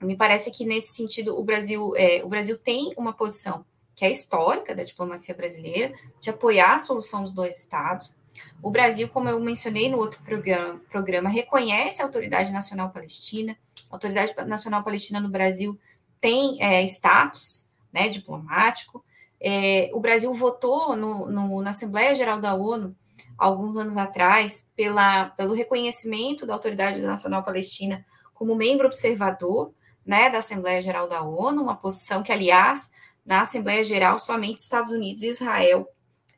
[0.00, 4.10] Me parece que nesse sentido o Brasil, é, o Brasil tem uma posição que é
[4.10, 8.14] histórica da diplomacia brasileira de apoiar a solução dos dois estados,
[8.62, 13.56] o Brasil, como eu mencionei no outro programa, programa reconhece a Autoridade Nacional Palestina.
[13.90, 15.78] A Autoridade Nacional Palestina no Brasil
[16.20, 19.04] tem é, status né, diplomático.
[19.40, 22.96] É, o Brasil votou no, no, na Assembleia Geral da ONU,
[23.36, 29.72] alguns anos atrás, pela, pelo reconhecimento da Autoridade Nacional Palestina como membro observador
[30.04, 32.90] né, da Assembleia Geral da ONU, uma posição que, aliás,
[33.24, 35.88] na Assembleia Geral, somente Estados Unidos e Israel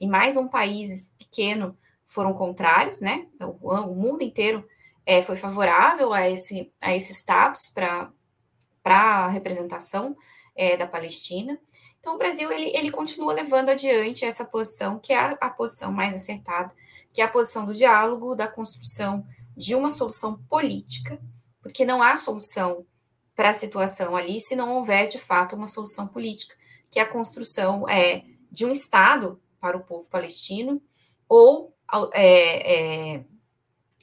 [0.00, 1.76] e mais um país pequeno
[2.16, 3.26] foram contrários, né?
[3.38, 4.66] O, o mundo inteiro
[5.04, 8.10] é, foi favorável a esse, a esse status para
[8.86, 10.16] a representação
[10.56, 11.60] é, da Palestina.
[12.00, 15.92] Então, o Brasil ele, ele continua levando adiante essa posição, que é a, a posição
[15.92, 16.72] mais acertada,
[17.12, 21.20] que é a posição do diálogo, da construção de uma solução política,
[21.60, 22.86] porque não há solução
[23.34, 26.56] para a situação ali se não houver, de fato, uma solução política,
[26.90, 30.80] que é a construção é, de um Estado para o povo palestino,
[31.28, 31.75] ou
[32.12, 33.24] é, é,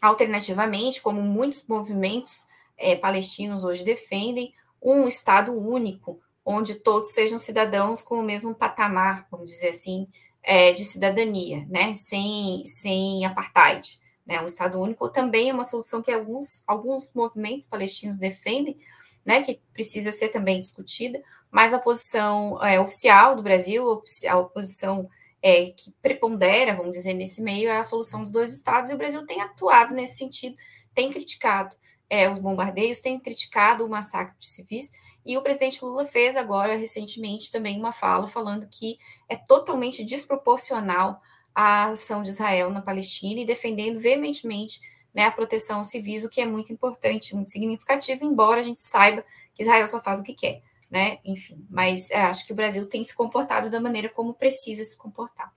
[0.02, 2.46] alternativamente, como muitos movimentos
[2.78, 9.28] é, palestinos hoje defendem, um Estado único, onde todos sejam cidadãos com o mesmo patamar,
[9.32, 10.08] vamos dizer assim,
[10.42, 11.94] é, de cidadania, né?
[11.94, 17.66] sem, sem apartheid, né, um Estado único, também é uma solução que alguns, alguns movimentos
[17.66, 18.78] palestinos defendem,
[19.26, 25.10] né, que precisa ser também discutida, mas a posição é, oficial do Brasil, a posição
[25.44, 28.98] é, que prepondera, vamos dizer, nesse meio, é a solução dos dois Estados, e o
[28.98, 30.56] Brasil tem atuado nesse sentido,
[30.96, 31.76] tem criticado
[32.10, 34.90] é, os bombardeios, tem criticado o massacre de civis,
[35.26, 41.22] e o presidente Lula fez agora, recentemente, também uma fala falando que é totalmente desproporcional
[41.54, 44.80] a ação de Israel na Palestina e defendendo veementemente
[45.14, 48.82] né, a proteção aos civis, o que é muito importante, muito significativo, embora a gente
[48.82, 49.24] saiba
[49.54, 50.62] que Israel só faz o que quer,
[50.94, 51.18] né?
[51.26, 54.96] Enfim, mas é, acho que o Brasil tem se comportado da maneira como precisa se
[54.96, 55.52] comportar.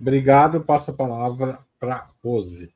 [0.00, 2.74] Obrigado, passo a palavra para Rose.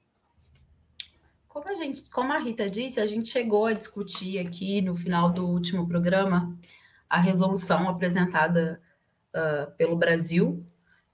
[1.49, 5.28] Como a gente, como a Rita disse, a gente chegou a discutir aqui no final
[5.28, 6.57] do último programa
[7.11, 8.80] a resolução apresentada
[9.34, 10.64] uh, pelo Brasil.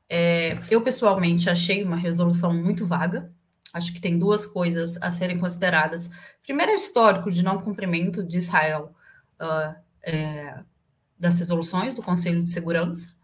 [0.07, 3.33] É, eu pessoalmente achei uma resolução muito vaga.
[3.73, 6.11] Acho que tem duas coisas a serem consideradas.
[6.43, 8.95] Primeiro, é o histórico de não cumprimento de Israel
[9.43, 10.61] uh, é,
[11.19, 13.15] das resoluções do Conselho de Segurança.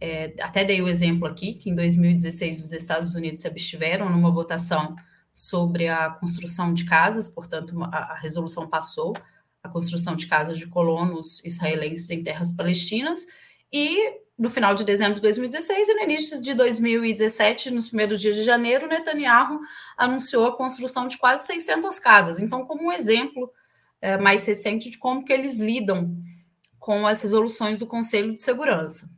[0.00, 4.32] É, até dei o exemplo aqui que em 2016 os Estados Unidos se abstiveram numa
[4.32, 4.96] votação
[5.32, 9.14] sobre a construção de casas, portanto, a, a resolução passou,
[9.62, 13.24] a construção de casas de colonos israelenses em terras palestinas,
[13.72, 18.34] e no final de dezembro de 2016 e no início de 2017, nos primeiros dias
[18.34, 19.60] de janeiro, Netanyahu
[19.96, 22.40] anunciou a construção de quase 600 casas.
[22.40, 23.50] Então, como um exemplo
[24.02, 26.14] é, mais recente de como que eles lidam
[26.78, 29.08] com as resoluções do Conselho de Segurança.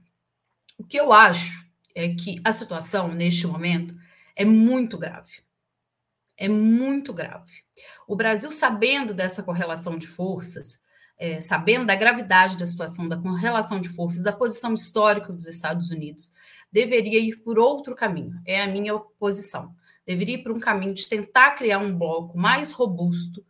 [0.78, 1.66] O que eu acho
[1.96, 3.96] é que a situação, neste momento,
[4.36, 5.42] é muito grave
[6.36, 7.52] é muito grave.
[8.06, 10.82] O Brasil, sabendo dessa correlação de forças,
[11.16, 15.90] é, sabendo da gravidade da situação, da correlação de forças, da posição histórica dos Estados
[15.90, 16.32] Unidos,
[16.72, 18.40] deveria ir por outro caminho.
[18.44, 19.74] É a minha posição.
[20.04, 23.44] Deveria ir por um caminho de tentar criar um bloco mais robusto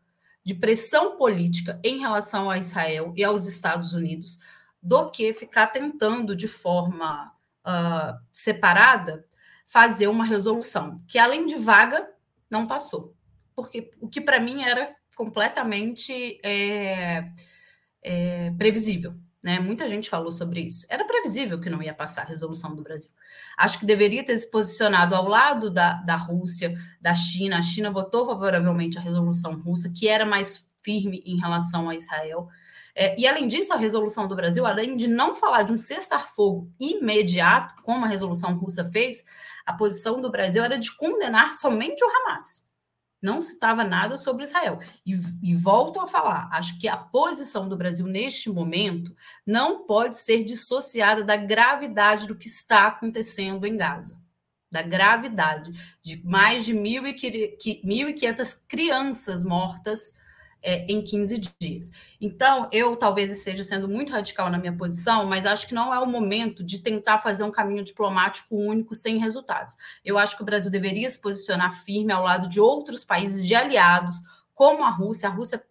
[0.44, 4.38] de pressão política em relação a Israel e aos Estados Unidos,
[4.82, 7.32] do que ficar tentando de forma
[7.66, 9.24] uh, separada
[9.66, 12.08] fazer uma resolução que, além de vaga,
[12.50, 13.16] não passou.
[13.56, 17.30] Porque o que para mim era completamente é,
[18.02, 19.14] é, previsível.
[19.44, 19.60] Né?
[19.60, 20.86] Muita gente falou sobre isso.
[20.88, 23.10] Era previsível que não ia passar a resolução do Brasil.
[23.58, 27.58] Acho que deveria ter se posicionado ao lado da, da Rússia, da China.
[27.58, 32.48] A China votou favoravelmente a resolução russa, que era mais firme em relação a Israel.
[32.94, 36.72] É, e além disso, a resolução do Brasil, além de não falar de um cessar-fogo
[36.80, 39.26] imediato, como a resolução russa fez,
[39.66, 42.66] a posição do Brasil era de condenar somente o Hamas.
[43.24, 44.78] Não citava nada sobre Israel.
[45.06, 49.16] E, e volto a falar: acho que a posição do Brasil neste momento
[49.46, 54.22] não pode ser dissociada da gravidade do que está acontecendo em Gaza
[54.70, 55.70] da gravidade
[56.02, 60.16] de mais de 1.500 crianças mortas
[60.64, 61.90] é, em 15 dias.
[62.18, 65.98] Então, eu talvez esteja sendo muito radical na minha posição, mas acho que não é
[66.00, 69.76] o momento de tentar fazer um caminho diplomático único sem resultados.
[70.02, 73.54] Eu acho que o Brasil deveria se posicionar firme ao lado de outros países de
[73.54, 74.16] aliados,
[74.54, 75.28] como a Rússia.
[75.28, 75.62] A Rússia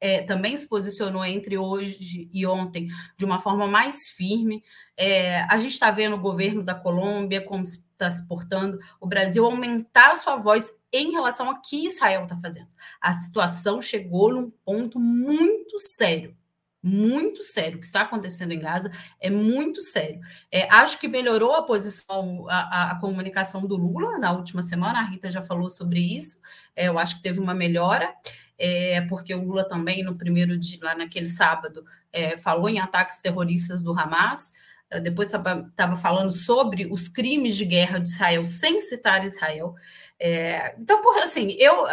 [0.00, 4.62] é, também se posicionou entre hoje e ontem de uma forma mais firme.
[4.96, 9.44] É, a gente está vendo o governo da Colômbia como está se portando, o Brasil
[9.44, 12.68] aumentar a sua voz em relação ao que Israel está fazendo.
[13.00, 16.36] A situação chegou num ponto muito sério.
[16.80, 17.76] Muito sério.
[17.76, 18.90] O que está acontecendo em Gaza
[19.20, 20.20] é muito sério.
[20.50, 25.00] É, acho que melhorou a posição, a, a, comunicação do Lula na última semana.
[25.00, 26.40] A Rita já falou sobre isso.
[26.76, 28.14] É, eu acho que teve uma melhora
[28.58, 33.22] é, porque o Lula também, no primeiro dia, lá naquele sábado, é, falou em ataques
[33.22, 34.52] terroristas do Hamas,
[34.90, 39.74] é, depois estava falando sobre os crimes de guerra de Israel, sem citar Israel.
[40.18, 41.84] É, então, por assim, eu,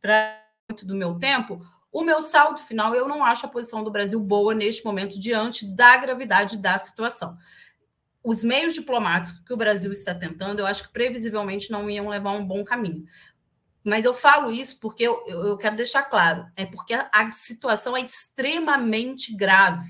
[0.00, 0.40] para
[0.70, 4.20] muito do meu tempo, o meu saldo final, eu não acho a posição do Brasil
[4.20, 7.36] boa neste momento, diante da gravidade da situação.
[8.22, 12.32] Os meios diplomáticos que o Brasil está tentando, eu acho que previsivelmente não iam levar
[12.32, 13.06] um bom caminho.
[13.88, 17.96] Mas eu falo isso porque eu, eu quero deixar claro, é porque a, a situação
[17.96, 19.88] é extremamente grave.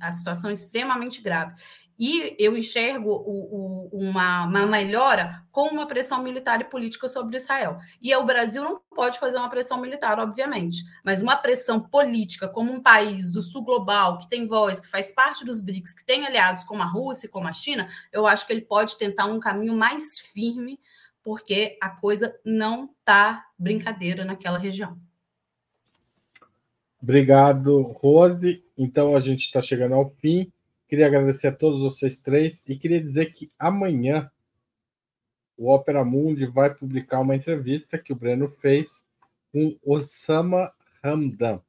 [0.00, 1.54] A situação é extremamente grave.
[1.96, 7.36] E eu enxergo o, o, uma, uma, melhora com uma pressão militar e política sobre
[7.36, 7.76] Israel.
[8.00, 12.72] E o Brasil não pode fazer uma pressão militar, obviamente, mas uma pressão política, como
[12.72, 16.26] um país do sul global, que tem voz, que faz parte dos BRICS, que tem
[16.26, 19.38] aliados como a Rússia e como a China, eu acho que ele pode tentar um
[19.38, 20.80] caminho mais firme
[21.22, 24.98] porque a coisa não tá brincadeira naquela região.
[27.02, 28.64] Obrigado, Rose.
[28.76, 30.52] Então a gente está chegando ao fim.
[30.88, 34.30] Queria agradecer a todos vocês três e queria dizer que amanhã
[35.56, 39.06] o Opera Mundi vai publicar uma entrevista que o Breno fez
[39.52, 41.60] com Osama Hamdan,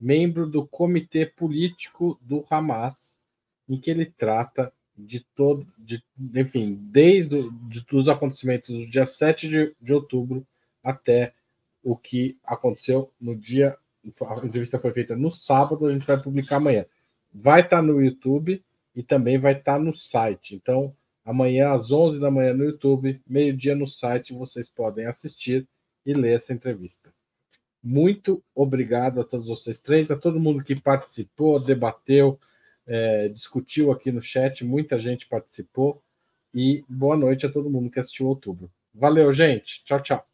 [0.00, 3.14] membro do comitê político do Hamas,
[3.68, 6.02] em que ele trata de todo, de,
[6.34, 10.46] enfim, desde de, os acontecimentos do dia 7 de, de outubro
[10.82, 11.32] até
[11.82, 13.76] o que aconteceu no dia.
[14.04, 16.84] A entrevista foi feita no sábado, a gente vai publicar amanhã.
[17.32, 18.62] Vai estar no YouTube
[18.94, 20.54] e também vai estar no site.
[20.54, 25.66] Então, amanhã às 11 da manhã no YouTube, meio-dia no site, vocês podem assistir
[26.04, 27.12] e ler essa entrevista.
[27.82, 32.38] Muito obrigado a todos vocês três, a todo mundo que participou, debateu,
[32.86, 36.02] é, discutiu aqui no chat, muita gente participou.
[36.54, 38.70] E boa noite a todo mundo que assistiu outubro.
[38.94, 39.82] Valeu, gente.
[39.84, 40.33] Tchau, tchau.